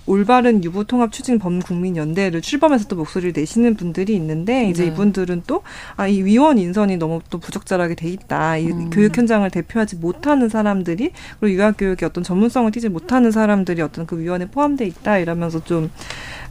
[0.07, 4.89] 올바른 유보통합 추진 범국민연대를 출범해서 또 목소리를 내시는 분들이 있는데 이제 네.
[4.91, 5.63] 이분들은 또
[5.97, 8.57] 아 이 위원 인선이 너무 또 부적절하게 돼 있다.
[8.59, 8.91] 이 음.
[8.91, 14.19] 교육 현장을 대표하지 못하는 사람들이 그리고 유아 교육의 어떤 전문성을 띠지 못하는 사람들이 어떤 그
[14.19, 15.91] 위원에 포함돼 있다 이러면서 좀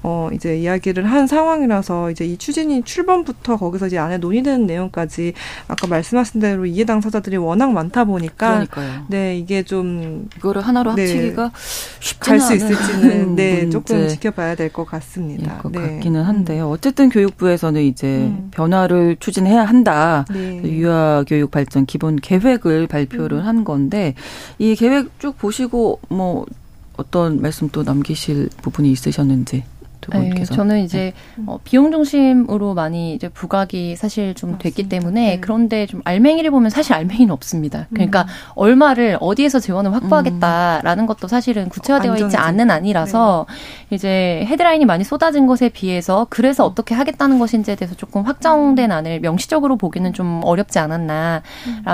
[0.07, 5.33] 어, 이제 이야기를 한 상황이라서 이제 이 추진이 출범부터 거기서 이제 안에 논의되는 내용까지
[5.67, 9.05] 아까 말씀하신 대로 이해 당사자들이 워낙 많다 보니까 그러니까요.
[9.09, 11.51] 네 이게 좀 이거를 하나로 네, 합치기가
[12.19, 15.57] 갈수 있을지는 네 조금 지켜봐야 될 것 같습니다.
[15.57, 15.79] 것 네.
[15.79, 16.69] 같기는 한데요.
[16.69, 18.49] 어쨌든 교육부에서는 이제 음.
[18.51, 20.25] 변화를 추진해야 한다.
[20.31, 20.61] 네.
[20.63, 23.45] 유아 교육 발전 기본 계획을 발표를 음.
[23.45, 24.13] 한 건데
[24.59, 26.45] 이 계획 쭉 보시고 뭐
[26.97, 29.63] 어떤 말씀 또 남기실 부분이 있으셨는지.
[30.05, 30.53] 두 분께서.
[30.53, 31.43] 네, 저는 이제 네.
[31.47, 34.63] 어, 비용 중심으로 많이 이제 부각이 사실 좀 맞습니다.
[34.63, 35.39] 됐기 때문에 네.
[35.39, 37.87] 그런데 좀 알맹이를 보면 사실 알맹이는 없습니다.
[37.93, 38.27] 그러니까 음.
[38.55, 41.07] 얼마를 어디에서 재원을 확보하겠다라는 음.
[41.07, 42.25] 것도 사실은 구체화되어 안정이지.
[42.25, 43.47] 있지 않은 아니라서
[43.89, 43.95] 네.
[43.95, 49.77] 이제 헤드라인이 많이 쏟아진 것에 비해서 그래서 어떻게 하겠다는 것인지에 대해서 조금 확정된 안을 명시적으로
[49.77, 51.41] 보기는 좀 어렵지 않았나라는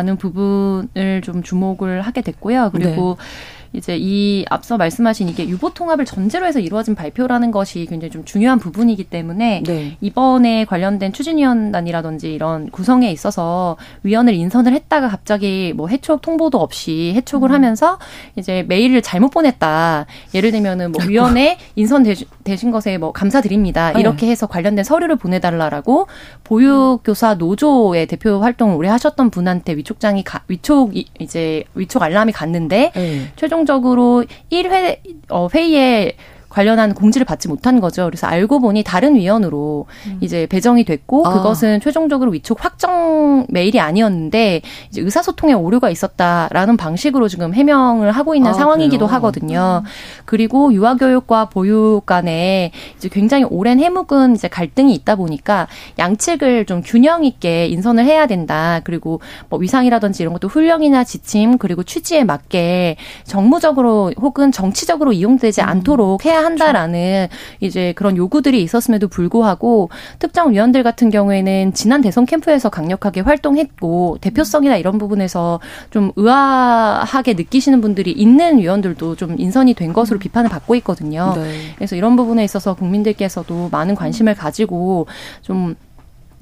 [0.10, 0.18] 음.
[0.18, 2.72] 부분을 좀 주목을 하게 됐고요.
[2.74, 3.26] 그리고 네.
[3.74, 8.60] 이제 이 앞서 말씀하신 이게 유보 통합을 전제로 해서 이루어진 발표라는 것이 굉장히 좀 중요한
[8.60, 9.98] 부분이기 때문에 네.
[10.02, 17.50] 이번에 관련된 추진위원단이라든지 이런 구성에 있어서 위원을 인선을 했다가 갑자기 뭐 해촉 통보도 없이 해촉을
[17.50, 17.56] 음.
[17.56, 17.98] 하면서
[18.36, 20.06] 이제 메일을 잘못 보냈다.
[20.34, 22.06] 예를 들면은 뭐 위원회 인선
[22.44, 23.94] 되신 것에 뭐 감사드립니다.
[23.94, 24.02] 네.
[24.02, 26.08] 이렇게 해서 관련된 서류를 보내달라라고
[26.44, 33.32] 보육교사 노조의 대표 활동을 오래 하셨던 분한테 위촉장이 가, 위촉 이제 위촉 알람이 갔는데 네.
[33.36, 36.14] 최종 최종적으로 1회 어, 회의에
[36.52, 38.06] 관련한 공지를 받지 못한 거죠.
[38.06, 40.18] 그래서 알고 보니 다른 위원으로 음.
[40.22, 41.34] 이제 배정이 됐고 아.
[41.34, 48.52] 그것은 최종적으로 위촉 확정 메일이 아니었는데 이제 의사소통에 오류가 있었다라는 방식으로 지금 해명을 하고 있는
[48.52, 49.16] 아, 상황이기도 그래요?
[49.16, 49.82] 하거든요.
[49.84, 49.90] 음.
[50.26, 57.24] 그리고 유아교육과 보육 간에 이제 굉장히 오랜 해묵은 이제 갈등이 있다 보니까 양측을 좀 균형
[57.24, 58.82] 있게 인선을 해야 된다.
[58.84, 65.68] 그리고 뭐 위상이라든지 이런 것도 훈령이나 지침 그리고 취지에 맞게 정무적으로 혹은 정치적으로 이용되지 음.
[65.68, 67.28] 않도록 해야 한다라는
[67.60, 74.78] 이제 그런 요구들이 있었음에도 불구하고 특정 위원들 같은 경우에는 지난 대선 캠프에서 강력하게 활동했고 대표성이나
[74.78, 81.34] 이런 부분에서 좀 의아하게 느끼시는 분들이 있는 위원들도 좀 인선이 된 것으로 비판을 받고 있거든요.
[81.36, 81.74] 네.
[81.76, 85.08] 그래서 이런 부분에 있어서 국민들께서도 많은 관심을 가지고
[85.42, 85.76] 좀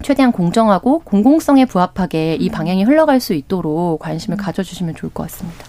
[0.02, 4.42] 최대한 공정하고 공공성에 부합하게 이 방향이 흘러갈 수 있도록 관심을 음.
[4.42, 5.66] 가져주시면 좋을 것 같습니다.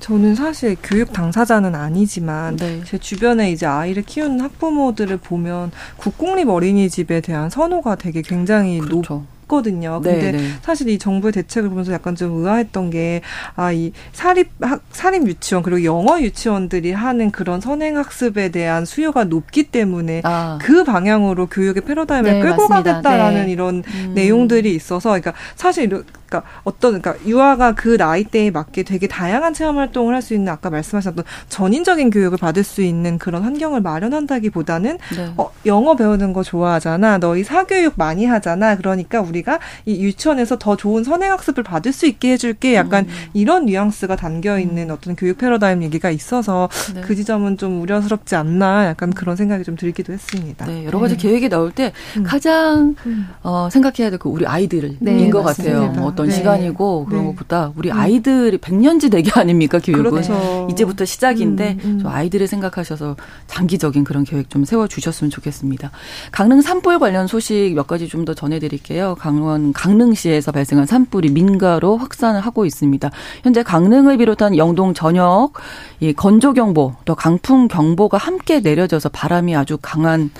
[0.00, 2.82] 저는 사실 교육 당사자는 아니지만 네.
[2.84, 9.14] 제 주변에 이제 아이를 키우는 학부모들을 보면 국공립 어린이집에 대한 선호가 되게 굉장히 그렇죠.
[9.14, 10.00] 높 있거든요.
[10.02, 10.48] 근데 네네.
[10.62, 13.22] 사실 이 정부의 대책을 보면서 약간 좀 의아했던 게,
[13.54, 19.24] 아, 이 사립, 학, 사립 유치원, 그리고 영어 유치원들이 하는 그런 선행 학습에 대한 수요가
[19.24, 20.58] 높기 때문에 아.
[20.60, 22.92] 그 방향으로 교육의 패러다임을 네, 끌고 맞습니다.
[22.94, 23.52] 가겠다라는 네.
[23.52, 24.12] 이런 음.
[24.14, 29.78] 내용들이 있어서, 그러니까 사실 그러니까 어떤 그러니까 유아가 그 나이 대에 맞게 되게 다양한 체험
[29.78, 35.32] 활동을 할 수 있는 아까 말씀하셨던 전인적인 교육을 받을 수 있는 그런 환경을 마련한다기보다는 네.
[35.36, 37.18] 어, 영어 배우는 거 좋아하잖아.
[37.18, 38.76] 너희 사교육 많이 하잖아.
[38.76, 42.74] 그러니까 우리가 이 유치원에서 더 좋은 선행 학습을 받을 수 있게 해줄게.
[42.74, 43.10] 약간 음.
[43.34, 44.94] 이런 뉘앙스가 담겨 있는 음.
[44.94, 47.00] 어떤 교육 패러다임 얘기가 있어서 네.
[47.02, 48.86] 그 지점은 좀 우려스럽지 않나.
[48.86, 50.66] 약간 그런 생각이 좀 들기도 했습니다.
[50.66, 51.22] 네, 여러 가지 네.
[51.28, 52.24] 계획이 나올 때 음.
[52.24, 53.28] 가장 음.
[53.42, 55.92] 어, 생각해야 될거 우리 아이들인 네, 것 같아요.
[56.16, 56.32] 어떤 네.
[56.32, 57.28] 시간이고 그런 네.
[57.28, 57.98] 것보다 우리 음.
[57.98, 60.66] 아이들이 백년지 대기 아닙니까 교육은 그렇죠.
[60.70, 62.06] 이제부터 시작인데 음, 음.
[62.06, 65.90] 아이들을 생각하셔서 장기적인 그런 계획 좀 세워 주셨으면 좋겠습니다.
[66.32, 69.14] 강릉 산불 관련 소식 몇 가지 좀 더 전해드릴게요.
[69.20, 73.08] 강원 강릉시에서 발생한 산불이 민가로 확산을 하고 있습니다.
[73.44, 75.52] 현재 강릉을 비롯한 영동 전역
[76.00, 80.30] 이 건조 경보 또 강풍 경보가 함께 내려져서 바람이 아주 강한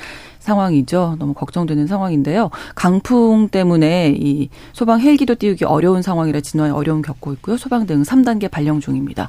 [0.47, 1.17] 상황이죠.
[1.19, 2.51] 너무 걱정되는 상황인데요.
[2.75, 7.57] 강풍 때문에 이 소방 헬기도 띄우기 어려운 상황이라 진화에 어려움 겪고 있고요.
[7.57, 9.29] 소방 등 3단계 발령 중입니다.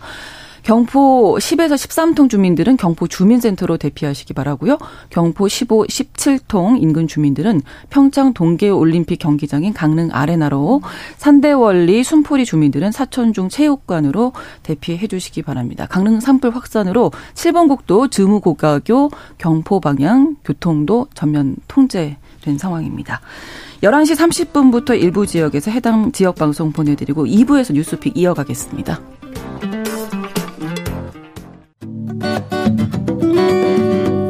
[0.67, 4.77] 경포 10에서 13통 주민들은 경포 주민센터로 대피하시기 바라고요.
[5.09, 10.81] 경포 15, 17통 인근 주민들은 평창 동계 올림픽 경기장인 강릉 아레나로
[11.15, 15.87] 산대원리 순포리 주민들은 사천중 체육관으로 대피해 주시기 바랍니다.
[15.89, 23.21] 강릉 산불 확산으로 7번 국도 즈무고가교 경포 방향 교통도 전면 통제된 상황입니다.
[23.83, 29.16] 11시 30분부터 일부 지역에서 해당 지역 방송 보내드리고 2부에서 뉴스픽 이어가겠습니다.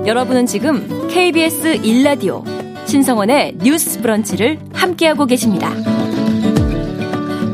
[0.08, 2.42] 여러분은 지금 KBS 1라디오
[2.88, 5.70] 신성원의 뉴스 브런치를 함께하고 계십니다.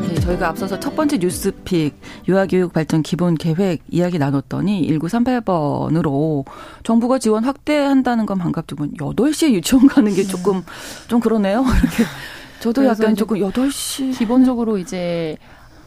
[0.06, 6.44] 네, 저희가 앞서서 첫 번째 뉴스픽 유아교육 발전 기본 계획 이야기 나눴더니 1938번으로
[6.84, 10.62] 정부가 지원 확대한다는 건 반갑지만 8시에 유치원 가는 게 조금
[11.08, 11.64] 좀 그러네요.
[11.82, 12.04] 이렇게
[12.60, 15.36] 저도 약간 조금 8시 기본적으로 이제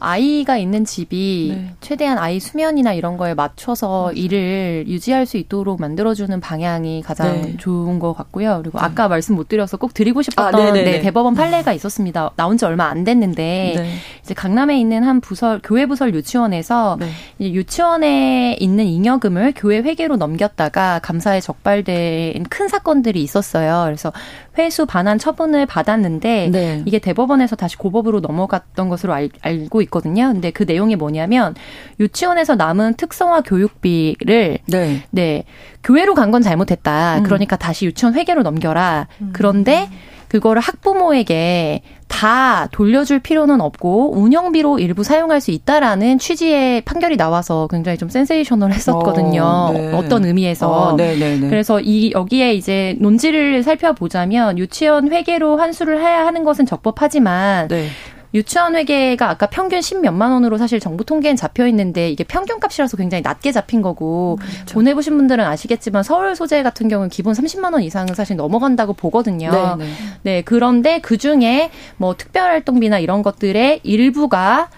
[0.00, 1.70] 아이가 있는 집이 네.
[1.80, 4.12] 최대한 아이 수면이나 이런 거에 맞춰서 맞아.
[4.18, 7.56] 일을 유지할 수 있도록 만들어주는 방향이 가장 네.
[7.56, 8.60] 좋은 것 같고요.
[8.62, 8.84] 그리고 네.
[8.84, 12.30] 아까 말씀 못 드려서 꼭 드리고 싶었던 아, 네, 대법원 판례가 있었습니다.
[12.36, 13.94] 나온 지 얼마 안 됐는데 네.
[14.22, 17.10] 이제 강남에 있는 한 부설 교회 부설 유치원에서 네.
[17.40, 23.82] 유치원에 있는 잉여금을 교회 회계로 넘겼다가 감사에 적발된 큰 사건들이 있었어요.
[23.86, 24.12] 그래서
[24.58, 26.82] 회수 반환 처분을 받았는데 네.
[26.84, 30.32] 이게 대법원에서 다시 고법으로 넘어갔던 것으로 알, 알고 있 거든요.
[30.32, 31.54] 근데 그 내용이 뭐냐면
[32.00, 35.44] 유치원에서 남은 특성화 교육비를 네, 네
[35.82, 37.18] 교회로 간 건 잘못했다.
[37.18, 37.22] 음.
[37.22, 39.08] 그러니까 다시 유치원 회계로 넘겨라.
[39.22, 39.30] 음.
[39.32, 39.88] 그런데
[40.28, 47.96] 그거를 학부모에게 다 돌려줄 필요는 없고 운영비로 일부 사용할 수 있다라는 취지의 판결이 나와서 굉장히
[47.96, 49.42] 좀 센세이셔널 했었거든요.
[49.42, 49.92] 어, 네.
[49.94, 50.68] 어떤 의미에서.
[50.70, 50.96] 어,
[51.48, 57.88] 그래서 이 여기에 이제 논지를 살펴보자면 유치원 회계로 환수를 해야 하는 것은 적법하지만 네.
[58.34, 63.22] 유치원 회계가 아까 평균 10몇만 원으로 사실 정부 통계엔 잡혀 있는데 이게 평균 값이라서 굉장히
[63.22, 64.74] 낮게 잡힌 거고 그렇죠.
[64.74, 69.50] 보내보신 분들은 아시겠지만 서울 소재 같은 경우는 기본 30만 원 이상은 사실 넘어간다고 보거든요.
[69.50, 69.92] 네, 네.
[70.22, 74.68] 네 그런데 그 중에 뭐 특별활동비나 이런 것들의 일부가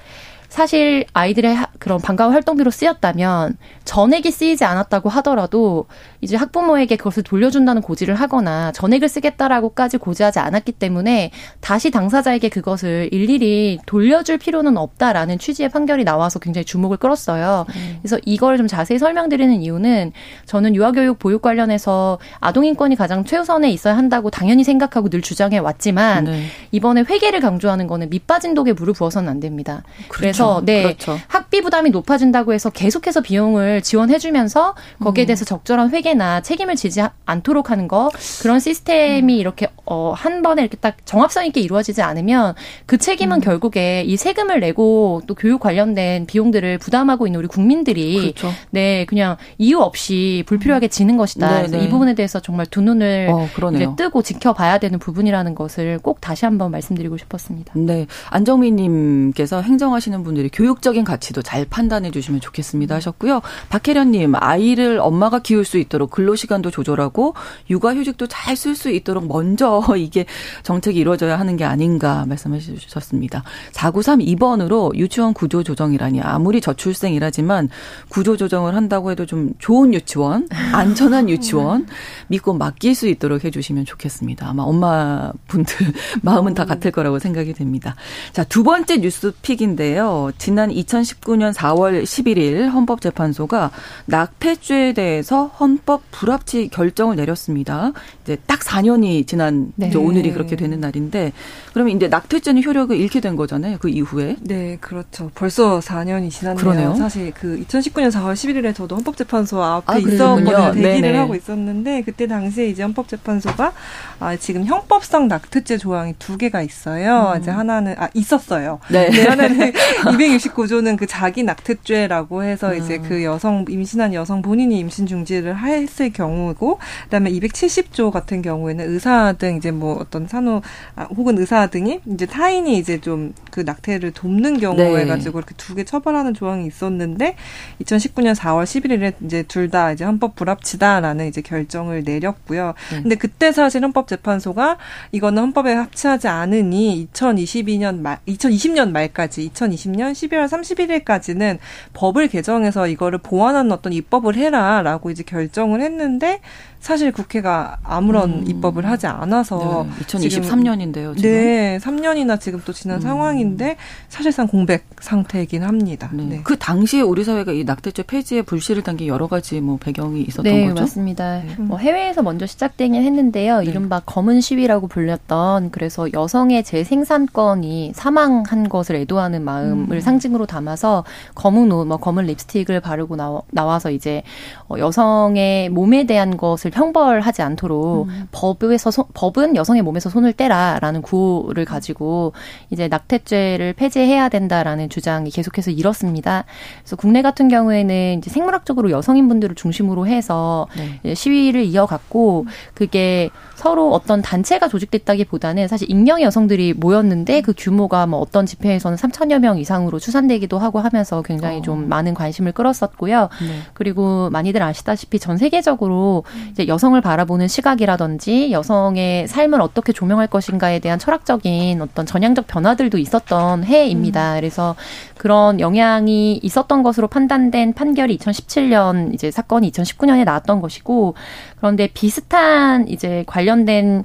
[0.50, 5.86] 사실 아이들의 그런 방과 후 활동비로 쓰였다면 전액이 쓰이지 않았다고 하더라도
[6.20, 11.30] 이제 학부모에게 그것을 돌려준다는 고지를 하거나 전액을 쓰겠다라고까지 고지하지 않았기 때문에
[11.60, 17.64] 다시 당사자에게 그것을 일일이 돌려줄 필요는 없다라는 취지의 판결이 나와서 굉장히 주목을 끌었어요.
[17.74, 17.98] 음.
[18.02, 20.12] 그래서 이걸 좀 자세히 설명드리는 이유는
[20.46, 26.24] 저는 유아교육 보육 관련해서 아동 인권이 가장 최우선에 있어야 한다고 당연히 생각하고 늘 주장해 왔지만
[26.24, 26.46] 네.
[26.72, 29.82] 이번에 회계를 강조하는 거는 밑빠진 독에 물을 부어서는 안 됩니다.
[30.08, 30.10] 그렇죠.
[30.10, 31.18] 그래서 네 그렇죠.
[31.28, 35.26] 학비 부담이 높아진다고 해서 계속해서 비용을 지원해주면서 거기에 음.
[35.26, 38.10] 대해서 적절한 회계 피해나 책임을 지지 않도록 하는 거
[38.42, 39.38] 그런 시스템이 음.
[39.38, 42.54] 이렇게 어, 한 번에 이렇게 딱 정합성 있게 이루어지지 않으면
[42.86, 43.40] 그 책임은 음.
[43.40, 48.52] 결국에 이 세금을 내고 또 교육 관련된 비용들을 부담하고 있는 우리 국민들이 그렇죠.
[48.70, 50.90] 네 그냥 이유 없이 불필요하게 음.
[50.90, 51.62] 지는 것이다.
[51.62, 51.88] 네, 이 네.
[51.88, 53.48] 부분에 대해서 정말 두 눈을 어,
[53.96, 57.72] 뜨고 지켜봐야 되는 부분이라는 것을 꼭 다시 한번 말씀드리고 싶었습니다.
[57.76, 63.42] 네, 안정민님께서 행정하시는 분들이 교육적인 가치도 잘 판단해 주시면 좋겠습니다 하셨고요.
[63.68, 67.34] 박혜련님 아이를 엄마가 키울 수 있도록 있도록 근로시간도 조절하고
[67.68, 70.26] 육아휴직도 잘 쓸 수 있도록 먼저 이게
[70.62, 73.42] 정책이 이루어져야 하는 게 아닌가 말씀해 주셨습니다.
[73.72, 77.68] 4932번으로 유치원 구조 조정이라니 아무리 저출생이라지만
[78.08, 81.86] 구조 조정을 한다고 해도 좀 좋은 유치원, 안전한 유치원
[82.28, 84.48] 믿고 맡길 수 있도록 해 주시면 좋겠습니다.
[84.48, 85.74] 아마 엄마 분들
[86.22, 87.96] 마음은 다 같을 거라고 생각이 됩니다.
[88.32, 90.32] 자, 두 번째 뉴스 픽인데요.
[90.38, 93.70] 지난 2019년 4월 11일 헌법재판소가
[94.06, 97.92] 낙태죄에 대해서 헌법 헌법 불합치 결정을 내렸습니다.
[98.22, 99.92] 이제 딱 4년이 지난 네.
[99.96, 101.32] 오늘이 그렇게 되는 날인데
[101.72, 103.78] 그러면 이제 낙태죄는 효력을 잃게 된 거잖아요.
[103.80, 104.36] 그 이후에.
[104.40, 105.30] 네, 그렇죠.
[105.34, 106.60] 벌써 4년이 지났네요.
[106.62, 106.94] 그러네요.
[106.94, 110.72] 사실 그 2019년 4월 11일에 저도 헌법재판소 앞에 아, 있었거든요.
[110.72, 111.18] 대기를 네네.
[111.18, 113.72] 하고 있었는데 그때 당시에 이제 헌법재판소가
[114.20, 117.32] 아, 지금 형법상 낙태죄 조항이 두 개가 있어요.
[117.34, 117.40] 음.
[117.40, 118.78] 이제 하나는 아 있었어요.
[118.90, 119.10] 네.
[119.10, 122.78] 네 하나는 269조는 그 자기 낙태죄라고 해서 음.
[122.78, 128.92] 이제 그 여성 임신한 여성 본인이 임신 중지를 할 했을 경우고 그다음에 270조 같은 경우에는
[128.92, 130.62] 의사 등 이제 뭐 어떤 산호
[130.96, 135.06] 아, 혹은 의사 등이 이제 타인이 이제 좀그 낙태를 돕는 경우에 네.
[135.06, 137.36] 가지고 이렇게 두 개 처벌하는 조항이 있었는데
[137.82, 142.74] 2019년 4월 11일에 이제 둘 다 이제 헌법 불합치다라는 이제 결정을 내렸고요.
[142.92, 143.02] 네.
[143.02, 144.78] 근데 그때 사실 헌법재판소가
[145.12, 151.58] 이거는 헌법에 합치하지 않으니 2022년 말 2020년 말까지 2020년 12월 31일까지는
[151.92, 156.40] 법을 개정해서 이거를 보완하는 어떤 입법을 해라라고 이제 결정을 했는데
[156.80, 158.44] 사실 국회가 아무런 음.
[158.48, 161.14] 입법을 하지 않아서 네, 2023년인데요.
[161.16, 161.30] 지금.
[161.30, 163.00] 네, 3년이나 지금 또 지난 음.
[163.02, 163.76] 상황 인데
[164.08, 166.10] 사실상 공백 상태이긴 합니다.
[166.12, 166.24] 네.
[166.24, 166.40] 네.
[166.44, 170.68] 그 당시에 우리 사회가 이 낙태죄 폐지에 불씨를 당긴 여러 가지 뭐 배경이 있었던 네,
[170.68, 170.82] 거죠.
[170.82, 171.38] 맞습니다.
[171.38, 171.54] 네.
[171.58, 173.60] 뭐 해외에서 먼저 시작되긴 했는데요.
[173.60, 173.64] 네.
[173.66, 180.00] 이른바 검은 시위라고 불렸던 그래서 여성의 재생산권이 사망한 것을 애도하는 마음을 음.
[180.00, 184.22] 상징으로 담아서 검은 옷, 뭐 검은 립스틱을 바르고 나와, 나와서 이제
[184.68, 188.28] 어, 여성의 몸에 대한 것을 것을 형벌하지 않도록 음.
[188.32, 192.32] 법에서 소, 법은 여성의 몸에서 손을 떼라라는 구호를 가지고
[192.70, 196.44] 이제 낙태 죄를 폐지해야 된다라는 주장이 계속해서 일었습니다.
[196.80, 201.14] 그래서 국내 같은 경우에는 이제 생물학적으로 여성인분들을 중심으로 해서 네.
[201.14, 208.46] 시위를 이어갔고 그게 서로 어떤 단체가 조직됐다기보다는 사실 익명의 여성들이 모였는데 그 규모가 뭐 어떤
[208.46, 211.62] 집회에서는 3천여 명 이상으로 추산되기도 하고 하면서 굉장히 어.
[211.62, 213.28] 좀 많은 관심을 끌었었고요.
[213.42, 213.60] 네.
[213.74, 220.98] 그리고 많이들 아시다시피 전 세계적으로 이제 여성을 바라보는 시각이라든지 여성의 삶을 어떻게 조명할 것인가에 대한
[220.98, 224.34] 철학적인 어떤 전향적 변화들도 있었 던 해입니다.
[224.34, 224.40] 음.
[224.40, 224.74] 그래서
[225.16, 231.14] 그런 영향이 있었던 것으로 판단된 판결이 2017년 이제 사건이 2019년에 나왔던 것이고
[231.56, 234.04] 그런데 비슷한 이제 관련된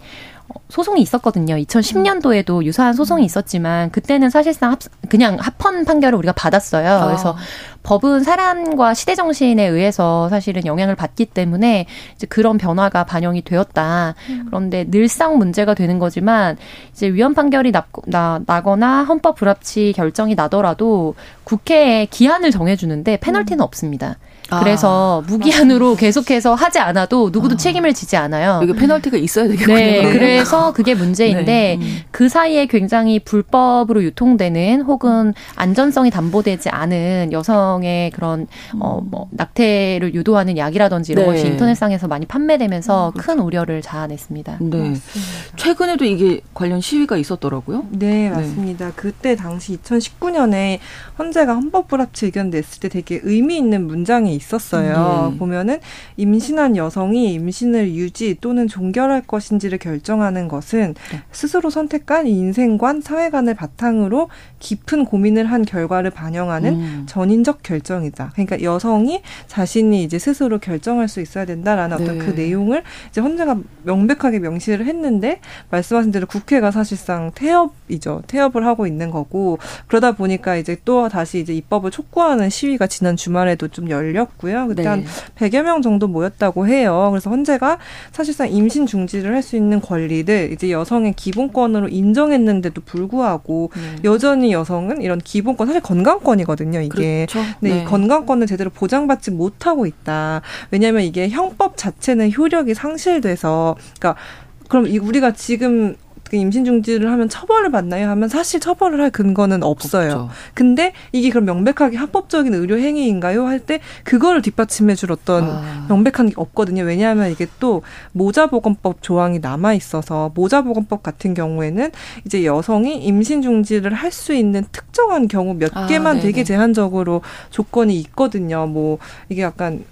[0.69, 1.55] 소송이 있었거든요.
[1.55, 3.25] 2010년도에도 유사한 소송이 음.
[3.25, 4.79] 있었지만 그때는 사실상 합,
[5.09, 6.89] 그냥 합헌 판결을 우리가 받았어요.
[6.89, 7.05] 아.
[7.05, 7.35] 그래서
[7.83, 14.15] 법은 사람과 시대 정신에 의해서 사실은 영향을 받기 때문에 이제 그런 변화가 반영이 되었다.
[14.29, 14.45] 음.
[14.47, 16.57] 그런데 늘상 문제가 되는 거지만
[16.91, 23.63] 이제 위헌 판결이 나, 나, 나거나 헌법 불합치 결정이 나더라도 국회에 기한을 정해주는데 페널티는 음.
[23.63, 24.17] 없습니다.
[24.49, 25.95] 그래서 아, 무기한으로.
[25.95, 27.57] 계속해서 하지 않아도 누구도 아.
[27.57, 28.61] 책임을 지지 않아요.
[28.63, 29.75] 이게 페널티가 있어야 되겠군요.
[29.75, 31.77] 네, 그래서 그게 문제인데 네.
[31.79, 31.97] 음.
[32.11, 38.47] 그 사이에 굉장히 불법으로 유통되는 혹은 안전성이 담보되지 않은 여성의 그런
[38.79, 41.31] 어뭐 낙태를 유도하는 약이라든지 이런 네.
[41.31, 43.27] 것이 인터넷상에서 많이 판매되면서 음, 그렇죠.
[43.27, 44.57] 큰 우려를 자아냈습니다.
[44.61, 44.77] 네.
[44.77, 45.55] 맞습니다.
[45.55, 47.85] 최근에도 이게 관련 시위가 있었더라고요.
[47.89, 48.87] 네, 맞습니다.
[48.87, 48.91] 네.
[48.95, 50.79] 그때 당시 2019년에
[51.17, 55.29] 헌재가 헌법 불합치 의견 냈을 때 되게 의미 있는 문장이 있었어요.
[55.31, 55.37] 네.
[55.37, 55.79] 보면은
[56.17, 61.21] 임신한 여성이 임신을 유지 또는 종결할 것인지를 결정하는 것은 네.
[61.31, 67.03] 스스로 선택한 인생관, 사회관을 바탕으로 깊은 고민을 한 결과를 반영하는 음.
[67.07, 68.31] 전인적 결정이다.
[68.33, 72.03] 그러니까 여성이 자신이 이제 스스로 결정할 수 있어야 된다라는 네.
[72.03, 78.23] 어떤 그 내용을 이제 헌재가 명백하게 명시를 했는데 말씀하신 대로 국회가 사실상 태업이죠.
[78.27, 83.69] 태업을 하고 있는 거고 그러다 보니까 이제 또 다시 이제 입법을 촉구하는 시위가 지난 주말에도
[83.69, 84.67] 좀 열 렸고요.
[84.67, 84.89] 그때 네.
[84.89, 85.05] 한
[85.37, 87.07] 100여 명 정도 모였다고 해요.
[87.11, 87.77] 그래서 헌재가
[88.11, 93.95] 사실상 임신 중지를 할 수 있는 권리를 이제 여성의 기본권으로 인정했는데도 불구하고 네.
[94.05, 96.81] 여전히 여성은 이런 기본권 사실 건강권이거든요.
[96.81, 97.47] 이게 그렇죠.
[97.59, 97.81] 네, 네.
[97.81, 100.41] 이 건강권을 제대로 보장받지 못하고 있다.
[100.71, 104.19] 왜냐하면 이게 형법 자체는 효력이 상실돼서 그러니까
[104.67, 105.95] 그럼 우리가 지금
[106.29, 108.09] 그 임신 중지를 하면 처벌을 받나요?
[108.09, 110.11] 하면 사실 처벌을 할 근거는 없어요.
[110.11, 110.29] 없죠.
[110.53, 113.45] 근데 이게 그럼 명백하게 합법적인 의료 행위인가요?
[113.45, 115.85] 할 때 그거를 뒷받침해 줄 어떤 아.
[115.89, 116.83] 명백한 게 없거든요.
[116.83, 121.91] 왜냐하면 이게 또 모자보건법 조항이 남아 있어서 모자보건법 같은 경우에는
[122.25, 126.25] 이제 여성이 임신 중지를 할 수 있는 특정한 경우 몇 아, 개만 네네.
[126.27, 128.65] 되게 제한적으로 조건이 있거든요.
[128.65, 128.97] 뭐
[129.29, 129.83] 이게 약간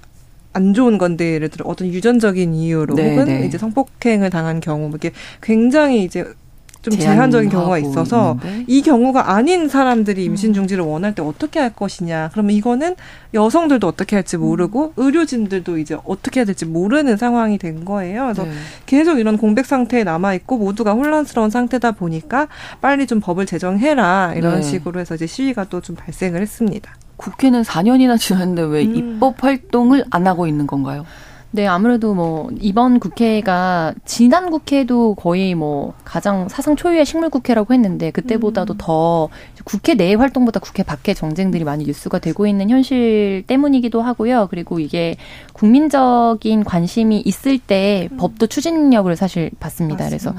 [0.53, 3.45] 안 좋은 건데 예를 들어 어떤 유전적인 이유로 네, 혹은 네.
[3.45, 5.11] 이제 성폭행을 당한 경우 뭐 이게
[5.41, 6.25] 굉장히 이제
[6.83, 8.65] 좀 제한적인 경우가 있어서 있는데?
[8.67, 10.53] 이 경우가 아닌 사람들이 임신 음.
[10.53, 12.29] 중지를 원할 때 어떻게 할 것이냐.
[12.33, 12.95] 그러면 이거는
[13.33, 14.93] 여성들도 어떻게 할지 모르고 음.
[14.97, 18.23] 의료진들도 이제 어떻게 해야 될지 모르는 상황이 된 거예요.
[18.23, 18.51] 그래서 네.
[18.85, 22.49] 계속 이런 공백 상태에 남아 있고 모두가 혼란스러운 상태다 보니까
[22.81, 24.61] 빨리 좀 법을 제정해라 이런 네.
[24.61, 26.93] 식으로 해서 이제 시위가 또 좀 발생을 했습니다.
[27.17, 28.95] 국회는 4년이나 지났는데 왜 음.
[28.95, 31.05] 입법 활동을 안 하고 있는 건가요?
[31.55, 38.09] 네, 아무래도 뭐 이번 국회가 지난 국회도 거의 뭐 가장 사상 초유의 식물 국회라고 했는데
[38.09, 38.77] 그때보다도 음.
[38.79, 39.29] 더
[39.63, 44.47] 국회 내 활동보다 국회 밖의 정쟁들이 많이 뉴스가 되고 있는 현실 때문이기도 하고요.
[44.49, 45.15] 그리고 이게
[45.53, 48.17] 국민적인 관심이 있을 때 음.
[48.17, 50.05] 법도 추진력을 사실 받습니다.
[50.05, 50.09] 맞습니다.
[50.09, 50.33] 그래서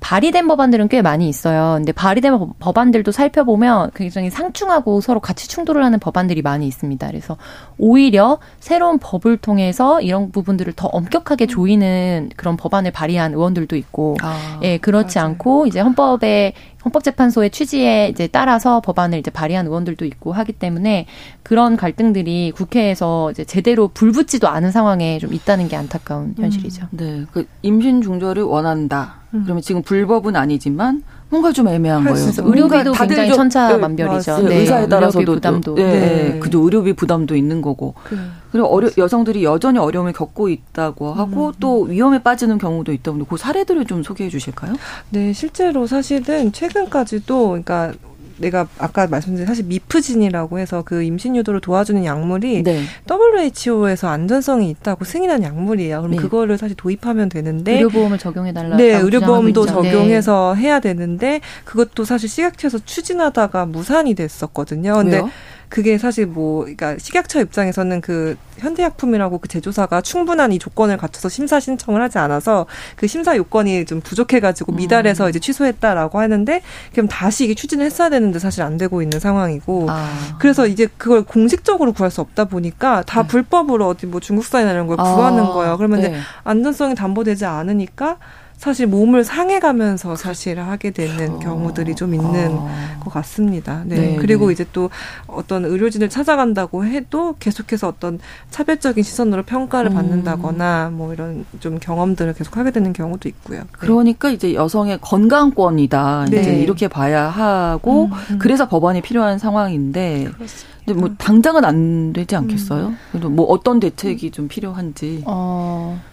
[0.00, 1.74] 발의된 법안들은 꽤 많이 있어요.
[1.76, 7.06] 근데 발의된 법안들도 살펴보면 굉장히 상충하고 서로 같이 충돌을 하는 법안들이 많이 있습니다.
[7.06, 7.36] 그래서
[7.78, 14.58] 오히려 새로운 법을 통해서 이런 부분들을 더 엄격하게 조이는 그런 법안을 발의한 의원들도 있고, 아,
[14.62, 15.30] 예, 그렇지 맞아요.
[15.30, 21.06] 않고 이제 헌법에 헌법재판소의 취지에 이제 따라서 법안을 이제 발의한 의원들도 있고 하기 때문에
[21.42, 26.42] 그런 갈등들이 국회에서 이제 제대로 불붙지도 않은 상황에 좀 있다는 게 안타까운 음.
[26.42, 26.88] 현실이죠.
[26.90, 27.24] 네.
[27.32, 29.20] 그 임신 중절을 원한다.
[29.34, 29.42] 음.
[29.44, 32.32] 그러면 지금 불법은 아니지만 뭔가 좀 애매한 거예요.
[32.38, 34.42] 의료비도 굉장히 천차만별이죠.
[34.42, 34.56] 네, 네.
[34.56, 35.74] 의사에 따라서도 부담도.
[35.76, 36.38] 네, 네.
[36.40, 36.60] 그죠.
[36.60, 37.94] 의료비 부담도 있는 거고.
[38.04, 38.18] 그.
[38.50, 41.52] 그리고 어려, 여성들이 여전히 어려움을 겪고 있다고 하고 음.
[41.60, 44.74] 또 위험에 빠지는 경우도 있다고 하는데 그 사례들을 좀 소개해 주실까요?
[45.10, 47.92] 네, 실제로 사실은 최근까지도 그러니까
[48.40, 52.82] 내가 아까 말씀드린 사실 미프진이라고 해서 그 임신 유도를 도와주는 약물이 네.
[53.08, 55.98] WHO에서 안전성이 있다고 승인한 약물이에요.
[55.98, 56.16] 그럼 네.
[56.16, 58.76] 그거를 사실 도입하면 되는데 의료보험을 적용해 달라.
[58.76, 60.62] 네, 의료보험도 적용해서 네.
[60.62, 64.94] 해야 되는데 그것도 사실 식약처에서 추진하다가 무산이 됐었거든요.
[64.94, 65.30] 근데 왜요?
[65.70, 71.60] 그게 사실 뭐 그러니까 식약처 입장에서는 그 현대약품이라고 그 제조사가 충분한 이 조건을 갖춰서 심사
[71.60, 72.66] 신청을 하지 않아서
[72.96, 75.30] 그 심사 요건이 좀 부족해가지고 미달해서 음.
[75.30, 76.60] 이제 취소했다라고 하는데
[76.92, 80.36] 그럼 다시 이게 추진을 했어야 되는데 사실 안 되고 있는 상황이고 아.
[80.40, 83.28] 그래서 이제 그걸 공식적으로 구할 수 없다 보니까 다 네.
[83.28, 85.52] 불법으로 어디 뭐 중국산이나 이런 걸 구하는 아.
[85.52, 85.76] 거예요.
[85.76, 86.08] 그러면 네.
[86.08, 88.18] 이제 안전성이 담보되지 않으니까
[88.60, 91.38] 사실 몸을 상해가면서 사실 하게 되는 어.
[91.38, 92.68] 경우들이 좀 있는 어.
[93.02, 93.84] 것 같습니다.
[93.86, 93.96] 네.
[93.96, 94.16] 네.
[94.16, 94.52] 그리고 네.
[94.52, 94.90] 이제 또
[95.26, 98.18] 어떤 의료진을 찾아간다고 해도 계속해서 어떤
[98.50, 99.94] 차별적인 시선으로 평가를 음.
[99.94, 103.60] 받는다거나 뭐 이런 좀 경험들을 계속 하게 되는 경우도 있고요.
[103.60, 103.66] 네.
[103.72, 106.26] 그러니까 이제 여성의 건강권이다.
[106.30, 106.40] 네.
[106.40, 108.38] 이제 이렇게 봐야 하고 음, 음.
[108.38, 110.70] 그래서 법안이 필요한 상황인데 그렇습니다.
[110.84, 112.88] 근데 뭐 당장은 안 되지 않겠어요?
[112.88, 112.98] 음.
[113.10, 115.22] 그래도 뭐 어떤 대책이 좀 필요한지.
[115.24, 116.09] 어.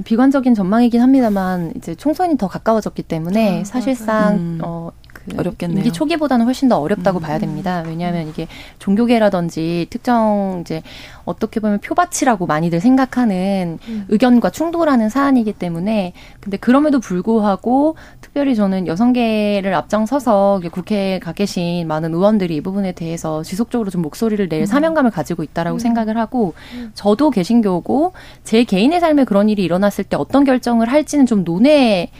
[0.00, 4.58] 좀 비관적인 전망이긴 합니다만 이제 총선이 더 가까워졌기 때문에 아, 사실상 음.
[4.62, 4.90] 어
[5.28, 5.78] 그 어렵겠네요.
[5.78, 7.22] 임기 초기보다는 훨씬 더 어렵다고 음.
[7.22, 7.82] 봐야 됩니다.
[7.86, 8.46] 왜냐하면 이게
[8.78, 10.82] 종교계라든지 특정 이제
[11.24, 14.06] 어떻게 보면 표밭이라고 많이들 생각하는 음.
[14.08, 22.14] 의견과 충돌하는 사안이기 때문에 근데 그럼에도 불구하고 특별히 저는 여성계를 앞장서서 국회에 가 계신 많은
[22.14, 24.66] 의원들이 이 부분에 대해서 지속적으로 좀 목소리를 낼 음.
[24.66, 25.78] 사명감을 가지고 있다라고 음.
[25.78, 26.90] 생각을 하고 음.
[26.94, 28.12] 저도 개신교고
[28.44, 32.10] 제 개인의 삶에 그런 일이 일어났을 때 어떤 결정을 할지는 좀 논의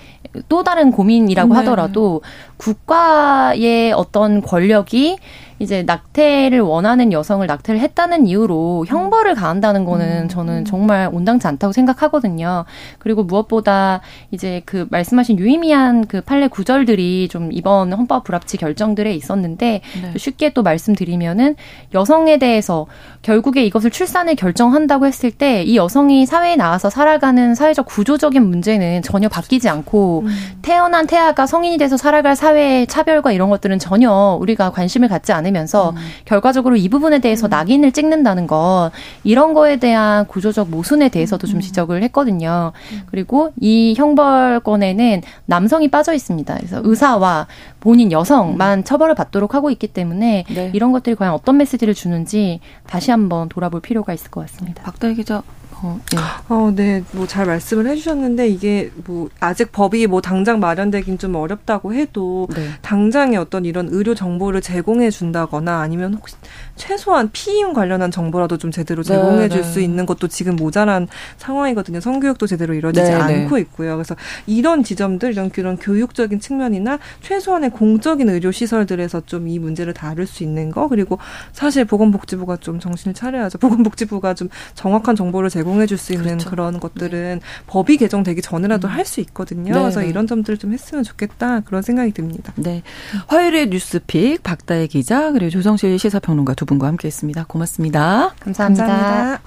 [0.49, 1.59] 또 다른 고민이라고 네.
[1.61, 2.23] 하더라도
[2.57, 5.17] 국 가의 어떤 권력이
[5.61, 10.29] 이제 낙태를 원하는 여성을 낙태를 했다는 이유로 형벌을 가한다는 거는 음.
[10.29, 12.65] 저는 정말 온당치 않다고 생각하거든요.
[12.99, 14.01] 그리고 무엇보다
[14.33, 20.13] 이제 그 말씀하신 유의미한 그 판례 구절들이 좀 이번 헌법 불합치 결정들에 있었는데 네.
[20.19, 21.55] 쉽게 또 말씀드리면은
[21.95, 22.87] 여성에 대해서
[23.23, 29.29] 결국에 이것을 출산을 결정한다고 했을 때 이 여성이 사회에 나와서 살아가는 사회적 구조적인 문제는 전혀
[29.29, 30.37] 바뀌지 않고 음.
[30.63, 35.91] 태어난 태아가 성인이 돼서 살아갈 사회의 차별과 이런 것들은 전혀 우리가 관심을 갖지 않은 않으면서
[35.91, 35.97] 음.
[36.25, 37.51] 결과적으로 이 부분에 대해서 음.
[37.51, 38.91] 낙인을 찍는다는 것
[39.25, 41.61] 이런 거에 대한 구조적 모순에 대해서도 좀 음.
[41.61, 42.73] 지적을 했거든요.
[42.93, 43.03] 음.
[43.11, 46.57] 그리고 이 형벌권에는 남성이 빠져 있습니다.
[46.57, 47.47] 그래서 의사와
[47.81, 50.71] 본인 여성만 처벌을 받도록 하고 있기 때문에 네.
[50.73, 54.83] 이런 것들이 과연 어떤 메시지를 주는지 다시 한번 돌아볼 필요가 있을 것 같습니다.
[54.83, 55.43] 박다희 기자
[55.83, 56.19] 어, 네.
[56.49, 57.03] 어, 네.
[57.13, 62.69] 뭐 잘 말씀을 해주셨는데 이게 뭐 아직 법이 뭐 당장 마련되긴 좀 어렵다고 해도 네.
[62.83, 66.37] 당장에 어떤 이런 의료 정보를 제공해 준다거나 아니면 혹시
[66.77, 69.85] 최소한 피임 관련한 정보라도 좀 제대로 제공해 네, 줄수 네.
[69.85, 72.01] 있는 것도 지금 모자란 상황이거든요.
[72.01, 73.43] 성교육도 제대로 이루어지지 네, 네.
[73.45, 73.97] 않고 있고요.
[73.97, 74.17] 그래서
[74.47, 80.43] 이런 지점들, 이런 그런 교육적인 측면이나 최소한의 공적인 의료 시설들에서 좀 이 문제를 다룰 수
[80.43, 81.19] 있는 거 그리고
[81.53, 83.59] 사실 보건복지부가 좀 정신을 차려야죠.
[83.59, 86.51] 보건복지부가 좀 정확한 정보를 제공 해 줄 수 있는 그렇죠.
[86.51, 88.93] 그런 것들은 법이 개정되기 전이라도 음.
[88.93, 89.73] 할수 있거든요.
[89.73, 92.53] 그래서 이런 점들을 좀 했으면 좋겠다 그런 생각이 듭니다.
[92.57, 92.83] 네.
[93.29, 97.45] 화요일의 뉴스픽 박다혜 기자 그리고 조성실 시사평론가 두 분과 함께했습니다.
[97.49, 98.35] 고맙습니다.
[98.41, 98.87] 감사합니다.
[98.87, 99.41] 감사합니다.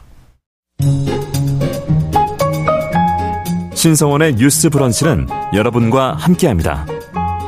[3.75, 6.85] 신성원의 뉴스 브런치는 여러분과 함께합니다.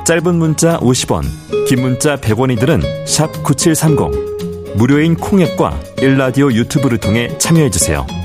[0.05, 1.23] 짧은 문자 50원,
[1.67, 2.81] 긴 문자 100원이들은
[3.43, 4.75] 9730.
[4.77, 8.24] 무료인 콩앱과 일라디오 유튜브를 통해 참여해주세요.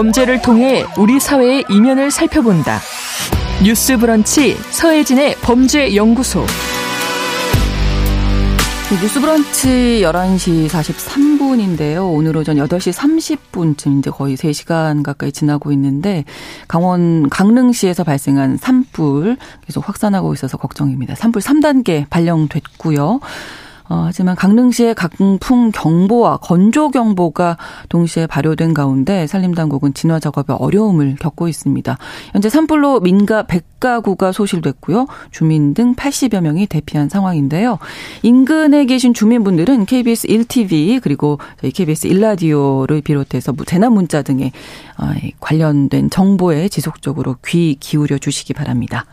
[0.00, 2.80] 범죄를 통해 우리 사회의 이면을 살펴본다.
[3.62, 6.46] 뉴스 브런치 서혜진의 범죄 연구소.
[9.02, 12.14] 뉴스 브런치 11시 43분인데요.
[12.14, 16.24] 오늘 오전 8시 30분쯤 이제 거의 3시간 가까이 지나고 있는데
[16.66, 19.36] 강원 강릉시에서 발생한 산불
[19.66, 21.14] 계속 확산하고 있어서 걱정입니다.
[21.14, 23.20] 산불 3단계 발령됐고요.
[23.90, 27.56] 어, 하지만 강릉시의 강풍 경보와 건조 경보가
[27.88, 31.98] 동시에 발효된 가운데 산림당국은 진화 작업에 어려움을 겪고 있습니다.
[32.32, 35.08] 현재 산불로 민가 100가구가 소실됐고요.
[35.32, 37.80] 주민 등 80여 명이 대피한 상황인데요.
[38.22, 44.52] 인근에 계신 주민분들은 KBS 1TV 그리고 저희 KBS 1라디오를 비롯해서 재난 문자 등의
[44.98, 45.10] 어,
[45.40, 49.04] 관련된 정보에 지속적으로 귀 기울여 주시기 바랍니다.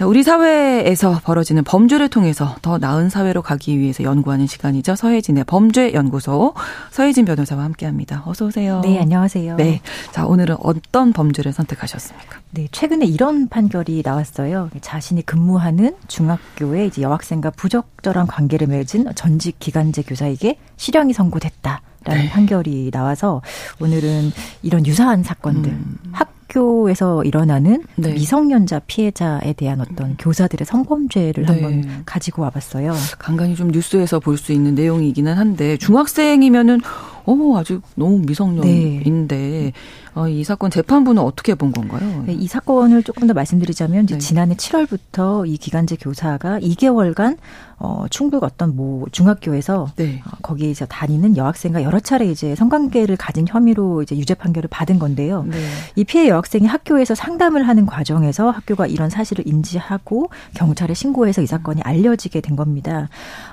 [0.00, 4.96] 우리 사회에서 벌어지는 범죄를 통해서 더 나은 사회로 가기 위해서 연구하는 시간이죠.
[4.96, 6.54] 서혜진의 범죄연구소
[6.90, 8.22] 서혜진 변호사와 함께합니다.
[8.26, 8.80] 어서 오세요.
[8.82, 9.56] 네, 안녕하세요.
[9.56, 9.80] 네,
[10.10, 12.40] 자 오늘은 어떤 범죄를 선택하셨습니까?
[12.50, 14.70] 네, 최근에 이런 판결이 나왔어요.
[14.80, 21.82] 자신이 근무하는 중학교에 이제 여학생과 부적절한 관계를 맺은 전직 기간제 교사에게 실형이 선고됐다.
[22.04, 22.30] 라는 네.
[22.30, 23.42] 판결이 나와서
[23.80, 24.32] 오늘은
[24.62, 25.98] 이런 유사한 사건들 음.
[26.10, 28.12] 학 학교에서 일어나는 네.
[28.12, 31.52] 미성년자 피해자에 대한 어떤 교사들의 성범죄를 네.
[31.52, 32.94] 한번 가지고 와봤어요.
[33.18, 36.80] 간간히 좀 뉴스에서 볼 수 있는 내용이기는 한데 중학생이면은
[37.26, 39.72] 어 아직 너무 미성년인데 네.
[40.14, 42.24] 어, 이 사건 재판부는 어떻게 본 건가요?
[42.26, 44.18] 네, 이 사건을 조금 더 말씀드리자면 네.
[44.18, 47.38] 지난해 7월부터 이 기간제 교사가 2개월간
[47.78, 50.20] 어, 충북 어떤 뭐 중학교에서 네.
[50.26, 55.44] 어, 거기에서 다니는 여학생과 여러 차례 이제 성관계를 가진 혐의로 이제 유죄 판결을 받은 건데요.
[55.48, 55.56] 네.
[55.94, 61.46] 이 피해 여 학생이 학교에서 상담을 하는 과정에서 학교가 이런 사실을 인지하고 경찰에 신고해서 이
[61.46, 63.08] 사건이 알려지게 된 겁니다.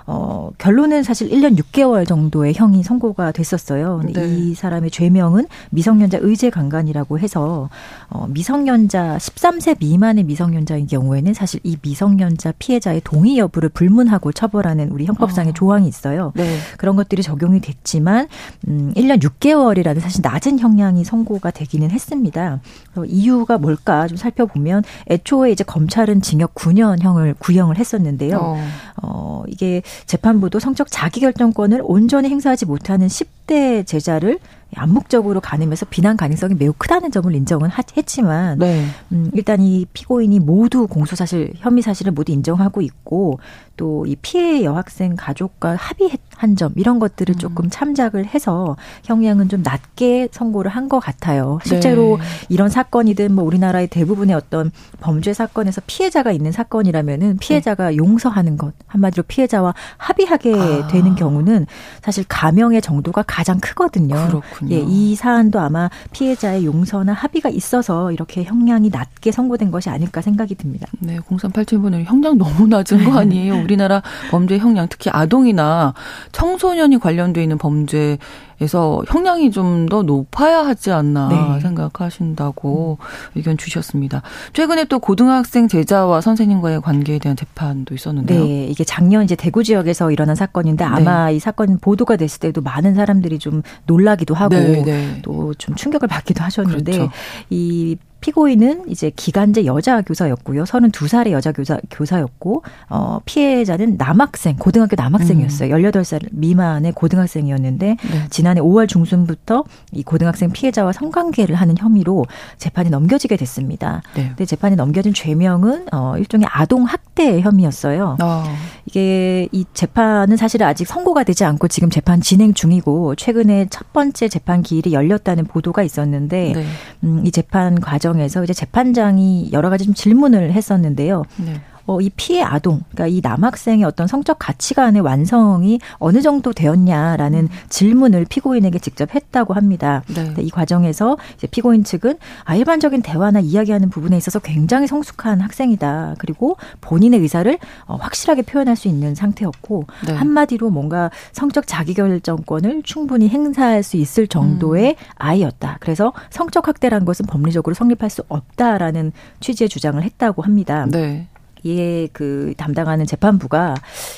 [0.05, 4.01] 어, 결론은 사실 1년 6개월 정도의 형이 선고가 됐었어요.
[4.05, 4.27] 네.
[4.27, 7.69] 이 사람의 죄명은 미성년자 의제 강간이라고 해서
[8.09, 14.89] 어, 미성년자 13세 미만의 미성년자인 경우에는 사실 이 미성년자 피해자의 동의 여부를 불문하고 하고 처벌하는
[14.89, 15.53] 우리 형법상의 어.
[15.53, 16.31] 조항이 있어요.
[16.35, 16.57] 네.
[16.77, 18.27] 그런 것들이 적용이 됐지만
[18.67, 22.59] 음 1년 6개월이라는 사실 낮은 형량이 선고가 되기는 했습니다.
[23.05, 28.38] 이유가 뭘까 좀 살펴보면 애초에 이제 검찰은 징역 9년형을 구형을 했었는데요.
[28.38, 28.57] 어.
[29.01, 34.39] 어 이게 재판부도 성적 자기결정권을 온전히 행사하지 못하는 10대 제자를
[34.76, 38.86] 암묵적으로 가늠해서 비난 가능성이 매우 크다는 점을 인정은 했지만 네.
[39.11, 43.39] 음, 일단 이 피고인이 모두 공소 사실 혐의 사실을 모두 인정하고 있고
[43.78, 47.38] 또 이 피해 여학생 가족과 합의한 점 이런 것들을 음.
[47.38, 51.59] 조금 참작을 해서 형량은 좀 낮게 선고를 한 것 같아요.
[51.63, 52.24] 실제로 네.
[52.49, 57.97] 이런 사건이든 뭐 우리나라의 대부분의 어떤 범죄 사건에서 피해자가 있는 사건이라면은 피해자가 네.
[57.97, 60.88] 용서하는 것 한마디로 피해자와 합의하게 아.
[60.88, 61.67] 되는 경우는
[62.01, 64.15] 사실 가명의 정도가 가장 크거든요.
[64.15, 64.59] 그렇군요.
[64.60, 64.76] 그렇군요.
[64.76, 70.55] 예, 이 사안도 아마 피해자의 용서나 합의가 있어서 이렇게 형량이 낮게 선고된 것이 아닐까 생각이
[70.55, 70.88] 듭니다.
[70.99, 73.62] 네, 0387번은 형량 너무 낮은 거 아니에요?
[73.62, 75.93] 우리나라 범죄 형량 특히 아동이나
[76.32, 78.18] 청소년이 관련돼 있는 범죄
[78.62, 81.60] 에서 형량이 좀 더 높아야 하지 않나 네.
[81.62, 83.05] 생각하신다고 음.
[83.36, 84.22] 의견 주셨습니다.
[84.53, 88.43] 최근에 또 고등학생 제자와 선생님과의 관계에 대한 재판도 있었는데요.
[88.43, 90.89] 네, 이게 작년 이제 대구 지역에서 일어난 사건인데 네.
[90.89, 91.36] 아마 네.
[91.36, 95.22] 이 사건 보도가 됐을 때도 많은 사람들이 좀 놀라기도 하고 네, 네.
[95.24, 97.12] 또좀 충격을 받기도 하셨는데 그렇죠.
[97.49, 100.63] 이 피고인은 이제 기간제 여자 교사였고요.
[100.63, 105.76] 32살의 여자 교사 교사였고 어 피해자는 남학생, 고등학교 남학생이었어요.
[105.76, 105.82] 음.
[105.82, 108.28] 18살 미만의 고등학생이었는데 네.
[108.30, 112.26] 지난해 5월 중순부터 이 고등학생 피해자와 성관계를 하는 혐의로
[112.57, 114.01] 재판이 넘겨지게 됐습니다.
[114.15, 114.28] 네.
[114.30, 118.17] 근데 재판이 넘겨진 죄명은 어 일종의 아동 학대 혐의였어요.
[118.22, 118.43] 어.
[118.89, 124.27] 이게 이 재판은 사실 아직 선고가 되지 않고 지금 재판 진행 중이고 최근에 첫 번째
[124.27, 126.65] 재판 기일이 열렸다는 보도가 있었는데 네.
[127.03, 131.23] 음, 이 재판 과정 과정에서 이제 재판장이 여러 가지 좀 질문을 했었는데요.
[131.37, 131.61] 네.
[131.89, 137.49] 어, 이 피해 아동, 그러니까 이 남학생의 어떤 성적 가치관의 완성이 어느 정도 되었냐라는 음.
[137.69, 140.03] 질문을 피고인에게 직접 했다고 합니다.
[140.13, 140.35] 네.
[140.37, 141.17] 이 과정에서
[141.49, 146.13] 피고인 측은 아, 일반적인 대화나 이야기하는 부분에 있어서 굉장히 성숙한 학생이다.
[146.19, 150.13] 그리고 본인의 의사를 어, 확실하게 표현할 수 있는 상태였고 네.
[150.13, 155.05] 한마디로 뭔가 성적 자기결정권을 충분히 행사할 수 있을 정도의 음.
[155.15, 155.77] 아이였다.
[155.79, 160.85] 그래서 성적 학대라는 것은 법리적으로 성립할 수 없다라는 취지의 주장을 했다고 합니다.
[160.91, 161.27] 네.
[161.64, 163.76] 이에 그 담당하는 재판부가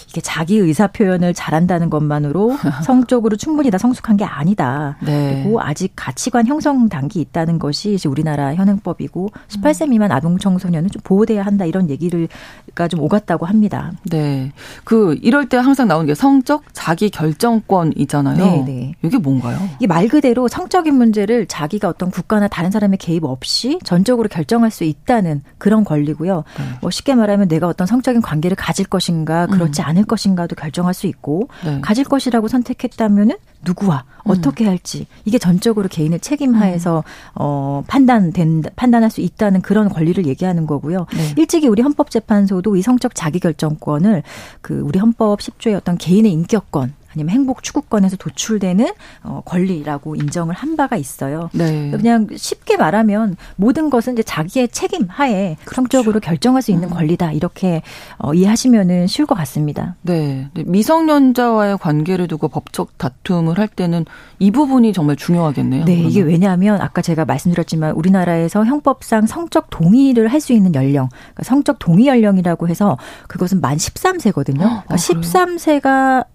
[0.09, 4.97] 이게 자기 의사 표현을 잘한다는 것만으로 성적으로 충분히 다 성숙한 게 아니다.
[5.01, 5.41] 네.
[5.43, 11.01] 그리고 아직 가치관 형성 단계 있다는 것이 이제 우리나라 현행법이고 18세 미만 아동 청소년은 좀
[11.03, 13.91] 보호돼야 한다 이런 얘기를가 좀 오갔다고 합니다.
[14.03, 14.51] 네.
[14.83, 18.37] 그 이럴 때 항상 나오는 게 성적 자기 결정권이잖아요.
[18.37, 18.93] 네, 네.
[19.03, 19.57] 이게 뭔가요?
[19.77, 24.83] 이게 말 그대로 성적인 문제를 자기가 어떤 국가나 다른 사람의 개입 없이 전적으로 결정할 수
[24.83, 26.43] 있다는 그런 권리고요.
[26.57, 26.63] 네.
[26.81, 29.85] 뭐 쉽게 말하 피해 자라면 내가 어떤 성적인 관계를 가질 것인가 그렇지 음.
[29.87, 31.79] 않을 것인가도 결정할 수 있고 네.
[31.81, 34.31] 가질 것이라고 선택했다면은 누구와 음.
[34.31, 37.03] 어떻게 할지 이게 전적으로 개인의 책임하에서 음.
[37.35, 41.05] 어 판단된 판단할 수 있다는 그런 권리를 얘기하는 거고요.
[41.13, 41.33] 네.
[41.37, 44.23] 일찍이 우리 헌법재판소도 이 성적 자기결정권을
[44.61, 48.87] 그 우리 헌법 10조의 어떤 개인의 인격권 아니면 행복 추구권에서 도출되는
[49.23, 51.49] 어, 권리라고 인정을 한 바가 있어요.
[51.53, 51.91] 네.
[51.91, 55.75] 그냥 쉽게 말하면 모든 것은 이제 자기의 책임 하에 그렇죠.
[55.75, 56.93] 성적으로 결정할 수 있는 음.
[56.93, 57.81] 권리다 이렇게
[58.17, 59.95] 어, 이해하시면은 쉬울 것 같습니다.
[60.01, 60.49] 네.
[60.53, 64.05] 미성년자와의 관계를 두고 법적 다툼을 할 때는
[64.39, 65.85] 이 부분이 정말 중요하겠네요.
[65.85, 66.11] 네, 그러면.
[66.11, 71.79] 이게 왜냐하면 아까 제가 말씀드렸지만 우리나라에서 형법상 성적 동의를 할 수 있는 연령, 그러니까 성적
[71.79, 72.97] 동의 연령이라고 해서
[73.27, 74.57] 그것은 만 13세거든요.
[74.57, 76.25] 그러니까 아, 13세가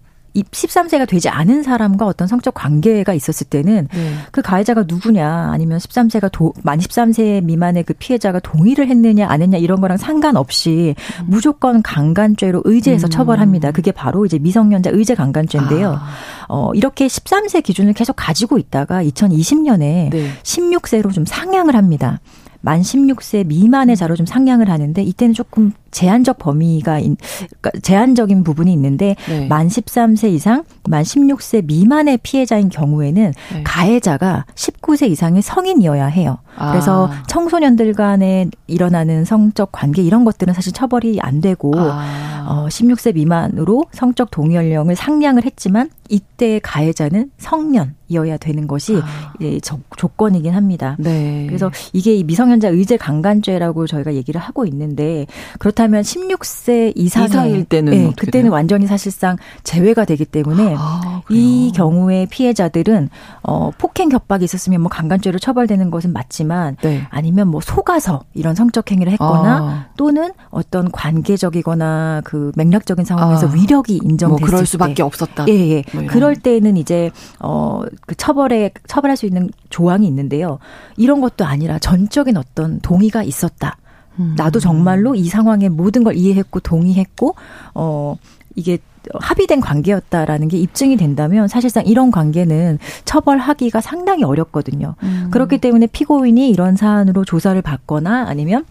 [0.43, 4.13] 13세가 되지 않은 사람과 어떤 성적 관계가 있었을 때는 네.
[4.31, 9.57] 그 가해자가 누구냐 아니면 13세가 도, 만 13세 미만의 그 피해자가 동의를 했느냐 안 했냐
[9.57, 11.25] 이런 거랑 상관없이 음.
[11.27, 13.09] 무조건 강간죄로 의제해서 음.
[13.09, 13.71] 처벌합니다.
[13.71, 15.97] 그게 바로 이제 미성년자 의제 강간죄인데요.
[15.99, 16.07] 아.
[16.49, 20.31] 어, 이렇게 13세 기준을 계속 가지고 있다가 2020년에 네.
[20.43, 22.19] 16세로 좀 상향을 합니다.
[22.61, 29.15] 만 16세 미만의 자로 좀 상향을 하는데 이때는 조금 제한적 범위가 그러니까 제한적인 부분이 있는데
[29.27, 29.47] 네.
[29.47, 33.63] 만 13세 이상, 만 16세 미만의 피해자인 경우에는 네.
[33.63, 36.37] 가해자가 19세 이상의 성인이어야 해요.
[36.57, 36.71] 아.
[36.71, 42.45] 그래서 청소년들 간에 일어나는 성적 관계 이런 것들은 사실 처벌이 안 되고 아.
[42.47, 49.33] 어 16세 미만으로 성적 동의 연령을 상향을 했지만 이때 가해자는 성년이어야 되는 것이 아.
[49.41, 50.95] 예, 조건이긴 합니다.
[50.97, 51.45] 네.
[51.47, 55.25] 그래서 이게 이 미성년자 의제 강간죄라고 저희가 얘기를 하고 있는데
[55.59, 58.53] 그렇다면 16세 이상의, 이상일 때는 네, 그때는 돼요?
[58.53, 63.09] 완전히 사실상 제외가 되기 때문에 아, 이 경우에 피해자들은
[63.43, 67.07] 어 폭행 협박이 있었으면 뭐 강간죄로 처벌되는 것은 맞지만 네.
[67.09, 69.85] 아니면 뭐 속아서 이런 성적 행위를 했거나 아.
[69.97, 73.51] 또는 어떤 관계적이거나 그 맥락적인 상황에서 아.
[73.51, 75.03] 위력이 인정됐을 뭐 그럴 수밖에 때.
[75.03, 75.45] 없었다.
[75.47, 75.83] 예, 예.
[75.93, 80.59] 뭐 그럴 때는 이제 어그 처벌에 처벌할 수 있는 조항이 있는데요.
[80.95, 83.77] 이런 것도 아니라 전적인 어떤 동의가 있었다.
[84.19, 84.33] 음.
[84.37, 87.35] 나도 정말로 이 상황의 모든 걸 이해했고 동의했고
[87.75, 88.15] 어
[88.55, 88.79] 이게
[89.13, 94.95] 합의된 관계였다라는 게 입증이 된다면 사실상 이런 관계는 처벌하기가 상당히 어렵거든요.
[95.03, 95.29] 음.
[95.31, 98.65] 그렇기 때문에 피고인이 이런 사안으로 조사를 받거나 아니면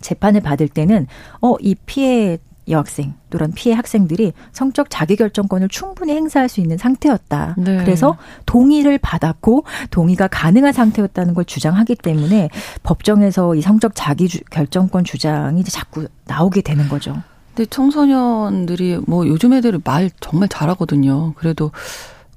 [0.00, 1.06] 재판을 받을 때는
[1.40, 2.38] 어 이 피해
[2.68, 7.56] 여학생 또는 피해 학생들이 성적 자기결정권을 충분히 행사할 수 있는 상태였다.
[7.58, 7.78] 네.
[7.78, 12.50] 그래서 동의를 받았고 동의가 가능한 상태였다는 걸 주장하기 때문에
[12.82, 17.16] 법정에서 이 성적 자기결정권 주장이 이제 자꾸 나오게 되는 거죠.
[17.54, 21.34] 근데 청소년들이 뭐 요즘 애들은 말 정말 잘하거든요.
[21.34, 21.70] 그래도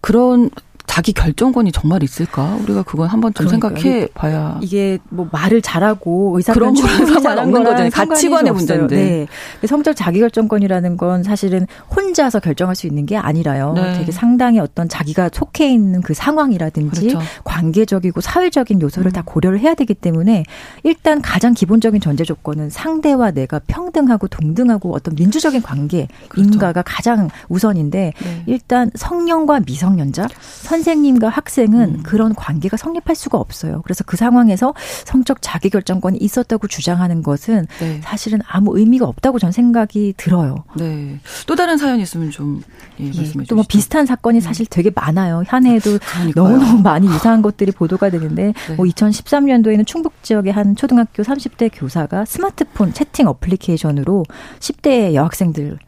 [0.01, 0.49] 그런
[0.87, 2.57] 자기 결정권이 정말 있을까?
[2.63, 4.59] 우리가 그건 한번 좀 그러니까 생각해 봐야.
[4.61, 7.89] 이게 뭐 말을 잘하고 의사결정 그런 상관없는 거잖아요.
[7.89, 8.95] 가치관의 문제인데.
[8.95, 9.67] 네.
[9.67, 13.73] 성적 자기 결정권이라는 건 사실은 혼자서 결정할 수 있는 게 아니라요.
[13.73, 13.97] 네.
[13.97, 17.19] 되게 상당히 어떤 자기가 속해 있는 그 상황이라든지 그렇죠.
[17.43, 19.13] 관계적이고 사회적인 요소를 음.
[19.13, 20.43] 다 고려를 해야 되기 때문에
[20.83, 26.49] 일단 가장 기본적인 전제 조건은 상대와 내가 평등하고 동등하고 어떤 민주적인 관계 그렇죠.
[26.51, 28.43] 인가가 가장 우선인데 네.
[28.45, 30.27] 일단 성년과 미성년자
[30.75, 32.03] 선생님과 학생은 음.
[32.03, 33.81] 그런 관계가 성립할 수가 없어요.
[33.83, 34.73] 그래서 그 상황에서
[35.05, 38.01] 성적 자기결정권이 있었다고 주장하는 것은 네.
[38.03, 40.65] 사실은 아무 의미가 없다고 전 생각이 들어요.
[40.77, 41.19] 네.
[41.47, 42.61] 또 다른 사연이 있으면 좀
[42.99, 44.41] 예, 말씀해 예, 또뭐 비슷한 사건이 음.
[44.41, 45.43] 사실 되게 많아요.
[45.47, 45.97] 한 해에도
[46.35, 48.75] 너무너무 많이 유사한 것들이 보도가 되는데 네.
[48.75, 54.25] 뭐 2013년도에는 충북 지역의 한 초등학교 30대 교사가 스마트폰 채팅 어플리케이션으로
[54.59, 55.79] 10대 여학생들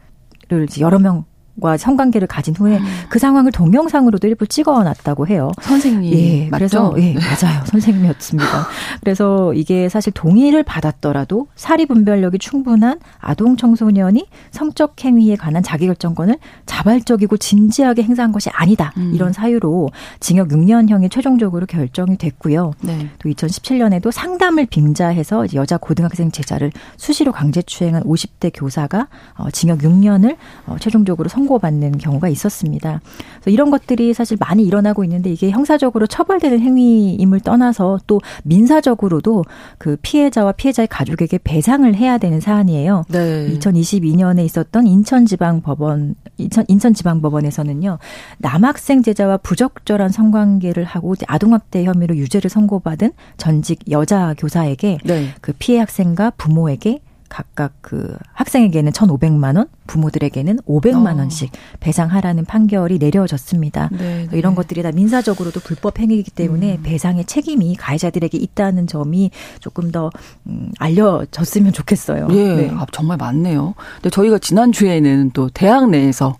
[0.50, 1.26] 을 여러 명
[1.60, 2.84] 과 성관계를 가진 후에 음.
[3.08, 5.50] 그 상황을 동영상으로도 일부 찍어놨다고 해요.
[5.60, 6.12] 선생님.
[6.12, 6.58] 예, 맞죠?
[6.58, 7.14] 그래서 예, 네.
[7.14, 7.64] 맞아요.
[7.66, 8.66] 선생님이었습니다.
[9.00, 17.36] 그래서 이게 사실 동의를 받았더라도 사리 분별력이 충분한 아동 청소년이 성적 행위에 관한 자기결정권을 자발적이고
[17.36, 18.92] 진지하게 행사한 것이 아니다.
[18.96, 19.12] 음.
[19.14, 19.90] 이런 사유로
[20.20, 22.72] 징역 6년형이 최종적으로 결정이 됐고요.
[22.82, 23.08] 네.
[23.18, 30.36] 또 2017년에도 상담을 빙자해서 여자 고등학생 제자를 수시로 강제 추행한 50대 교사가 어, 징역 6년을
[30.66, 33.00] 어, 최종적으로 선 선고받는 경우가 있었습니다.
[33.36, 39.44] 그래서 이런 것들이 사실 많이 일어나고 있는데 이게 형사적으로 처벌되는 행위임을 떠나서 또 민사적으로도
[39.78, 43.04] 그 피해자와 피해자의 가족에게 배상을 해야 되는 사안이에요.
[43.08, 43.48] 네.
[43.58, 47.98] 2022년에 있었던 인천지방법원 인천 인천지방법원에서는요
[48.38, 55.28] 남학생 제자와 부적절한 성관계를 하고 아동학대 혐의로 유죄를 선고받은 전직 여자 교사에게 네.
[55.40, 61.18] 그 피해 학생과 부모에게 각각 그 학생에게는 1,500만 원, 부모들에게는 500만 어.
[61.20, 61.50] 원씩
[61.80, 63.90] 배상하라는 판결이 내려졌습니다.
[63.92, 64.38] 네, 네.
[64.38, 66.82] 이런 것들이 다 민사적으로도 불법 행위이기 때문에 음.
[66.82, 70.10] 배상의 책임이 가해자들에게 있다는 점이 조금 더
[70.46, 72.28] 음, 알려졌으면 좋겠어요.
[72.30, 72.70] 예, 네.
[72.72, 73.74] 아, 정말 많네요.
[73.96, 76.36] 근데 저희가 지난 주에는 또 대학 내에서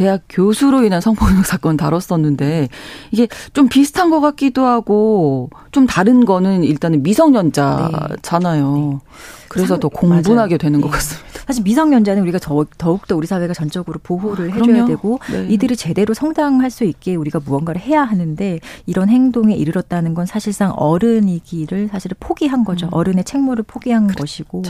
[0.00, 2.70] 대학 교수로 인한 성폭력 사건 다뤘었는데
[3.10, 9.00] 이게 좀 비슷한 것 같기도 하고 좀 다른 거는 일단은 미성년자잖아요.
[9.04, 9.10] 네.
[9.48, 10.56] 그래서 더 공분하게 맞아요.
[10.56, 10.92] 되는 것 네.
[10.92, 11.29] 같습니다.
[11.46, 15.46] 사실 미성년자는 우리가 더, 더욱 더 우리 사회가 전적으로 보호를 아, 해줘야 되고 네.
[15.48, 21.88] 이들이 제대로 성장할 수 있게 우리가 무언가를 해야 하는데 이런 행동에 이르렀다는 건 사실상 어른이기를
[21.88, 22.86] 사실은 포기한 거죠.
[22.86, 22.90] 음.
[22.92, 24.22] 어른의 책무를 포기한 그렇죠.
[24.22, 24.62] 것이고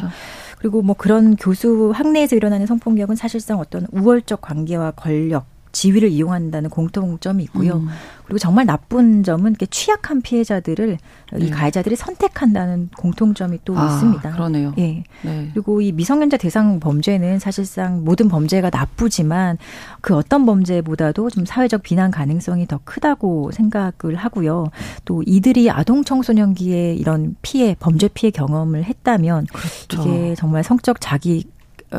[0.59, 7.45] 그리고 뭐 그런 교수 학내에서 일어나는 성폭력은 사실상 어떤 우월적 관계와 권력 지위를 이용한다는 공통점이
[7.45, 7.77] 있고요.
[7.77, 7.89] 음.
[8.25, 10.99] 그리고 정말 나쁜 점은 취약한 피해자들을
[11.33, 11.45] 네.
[11.45, 14.31] 이 가해자들이 선택한다는 공통점이 또 아, 있습니다.
[14.31, 14.73] 그러네요.
[14.79, 15.03] 예.
[15.23, 15.51] 네.
[15.53, 19.59] 그리고 이 미성년자 대상 범죄는 사실상 모든 범죄가 나쁘지만
[20.01, 24.69] 그 어떤 범죄보다도 좀 사회적 비난 가능성이 더 크다고 생각을 하고요.
[25.05, 30.09] 또 이들이 아동 청소년기에 이런 피해 범죄 피해 경험을 했다면 그렇죠.
[30.09, 31.45] 이게 정말 성적 자기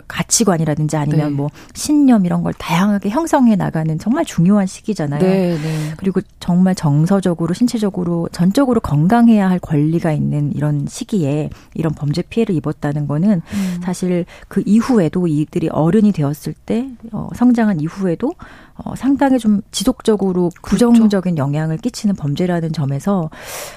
[0.07, 1.35] 가치관이라든지 아니면 네.
[1.35, 5.19] 뭐 신념 이런 걸 다양하게 형성해 나가는 정말 중요한 시기잖아요.
[5.21, 5.93] 네, 네.
[5.97, 13.07] 그리고 정말 정서적으로 신체적으로 전적으로 건강해야 할 권리가 있는 이런 시기에 이런 범죄 피해를 입었다는
[13.07, 13.79] 거는 음.
[13.83, 18.33] 사실 그 이후에도 이들이 어른이 되었을 때 어, 성장한 이후에도
[18.75, 20.91] 어, 상당히 좀 지속적으로 그렇죠.
[20.91, 23.29] 부정적인 영향을 끼치는 범죄라는 점에서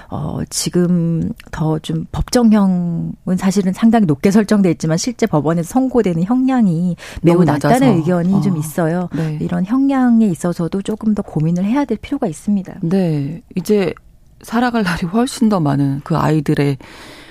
[0.09, 7.45] 어, 지금 더 좀 법정형은 사실은 상당히 높게 설정돼 있지만 실제 법원에서 선고되는 형량이 매우
[7.45, 8.41] 낮다는 의견이 어.
[8.41, 9.09] 좀 있어요.
[9.15, 9.39] 네.
[9.41, 12.79] 이런 형량에 있어서도 조금 더 고민을 해야 될 필요가 있습니다.
[12.83, 13.93] 네, 이제
[14.43, 16.79] 살아갈 날이 훨씬 더 많은 그 아이들의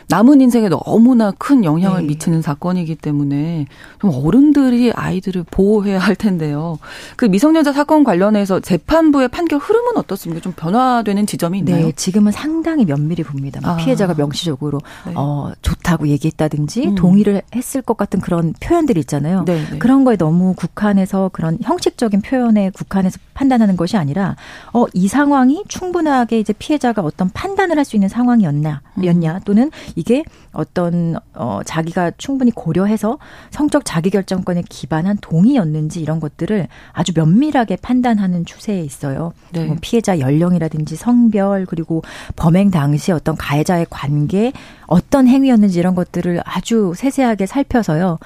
[0.10, 2.08] 남은 인생에 너무나 큰 영향을 네.
[2.08, 3.68] 미치는 사건이기 때문에
[4.02, 6.80] 좀 어른들이 아이들을 보호해야 할 텐데요.
[7.16, 10.42] 그 미성년자 사건 관련해서 재판부의 판결 흐름은 어떻습니까?
[10.42, 11.86] 좀 변화되는 지점이 있나요?
[11.86, 13.60] 네, 지금은 상당히 면밀히 봅니다.
[13.64, 13.76] 아.
[13.76, 15.14] 피해자가 명시적으로 네.
[15.16, 16.96] 어, 좋다고 얘기했다든지 음.
[16.96, 19.46] 동의를 했을 것 같은 그런 표현들이 있잖아요.
[19.46, 19.78] 네, 네.
[19.78, 24.36] 그런 거에 너무 국한해서 그런 형식적인 표현에 국한해서 판단하는 것이 아니라
[24.74, 29.06] 어, 이 상황이 충분하게 이제 피해자가 어떤 판단을 할 수 있는 상황이었나, 음.
[29.06, 33.18] 였냐 또는 이게 어떤 어 자기가 충분히 고려해서
[33.52, 39.34] 성적 자기결정권에 기반한 동의였는지 이런 것들을 아주 면밀하게 판단하는 추세에 있어요.
[39.52, 39.66] 네.
[39.66, 42.02] 뭐 피해자 연령이라든지 성별 그리고
[42.36, 44.52] 범행 당시 어떤 가해자의 관계
[44.88, 48.20] 어떤 행위였는지 이런 것들을 아주 세세하게 살펴서요.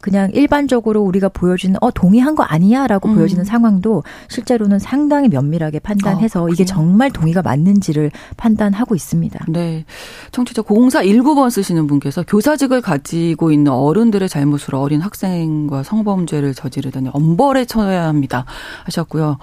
[0.00, 3.14] 그냥 일반적으로 우리가 보여주는 어 동의한 거 아니야라고 음.
[3.16, 9.46] 보여지는 상황도 실제로는 상당히 면밀하게 판단해서 아, 이게 정말 동의가 맞는지를 판단하고 있습니다.
[9.48, 9.84] 네.
[10.32, 18.04] 청취자 0419번 쓰시는 분께서 교사직을 가지고 있는 어른들의 잘못으로 어린 학생과 성범죄를 저지르다니 엄벌에 처해야
[18.06, 18.44] 합니다.
[18.84, 19.38] 하셨고요.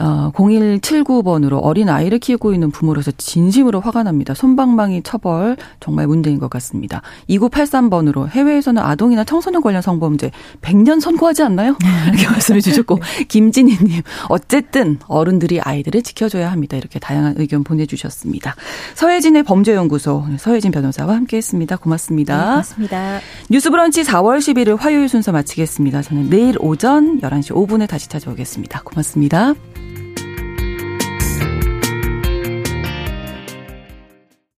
[0.00, 4.34] 어, 0179번으로 어린 아이를 키우고 있는 부모로서 진심으로 화가 납니다.
[4.34, 7.02] 손방망이 처벌 정말 문제인 것 같습니다.
[7.28, 10.30] 2983번으로 해외에서는 아동이나 청소년 관련 성범죄
[10.60, 11.76] 100년 선고하지 않나요?
[12.08, 16.76] 이렇게 말씀해 주셨고 김진희님 어쨌든 어른들이 아이들을 지켜줘야 합니다.
[16.76, 18.54] 이렇게 다양한 의견 보내주셨습니다.
[18.94, 21.76] 서혜진의 범죄연구소 서혜진 변호사와 함께했습니다.
[21.76, 22.36] 고맙습니다.
[22.36, 23.20] 네, 고맙습니다.
[23.50, 26.02] 뉴스브런치 4월 11일 화요일 순서 마치겠습니다.
[26.02, 28.82] 저는 내일 오전 11시 5분에 다시 찾아오겠습니다.
[28.84, 29.54] 고맙습니다.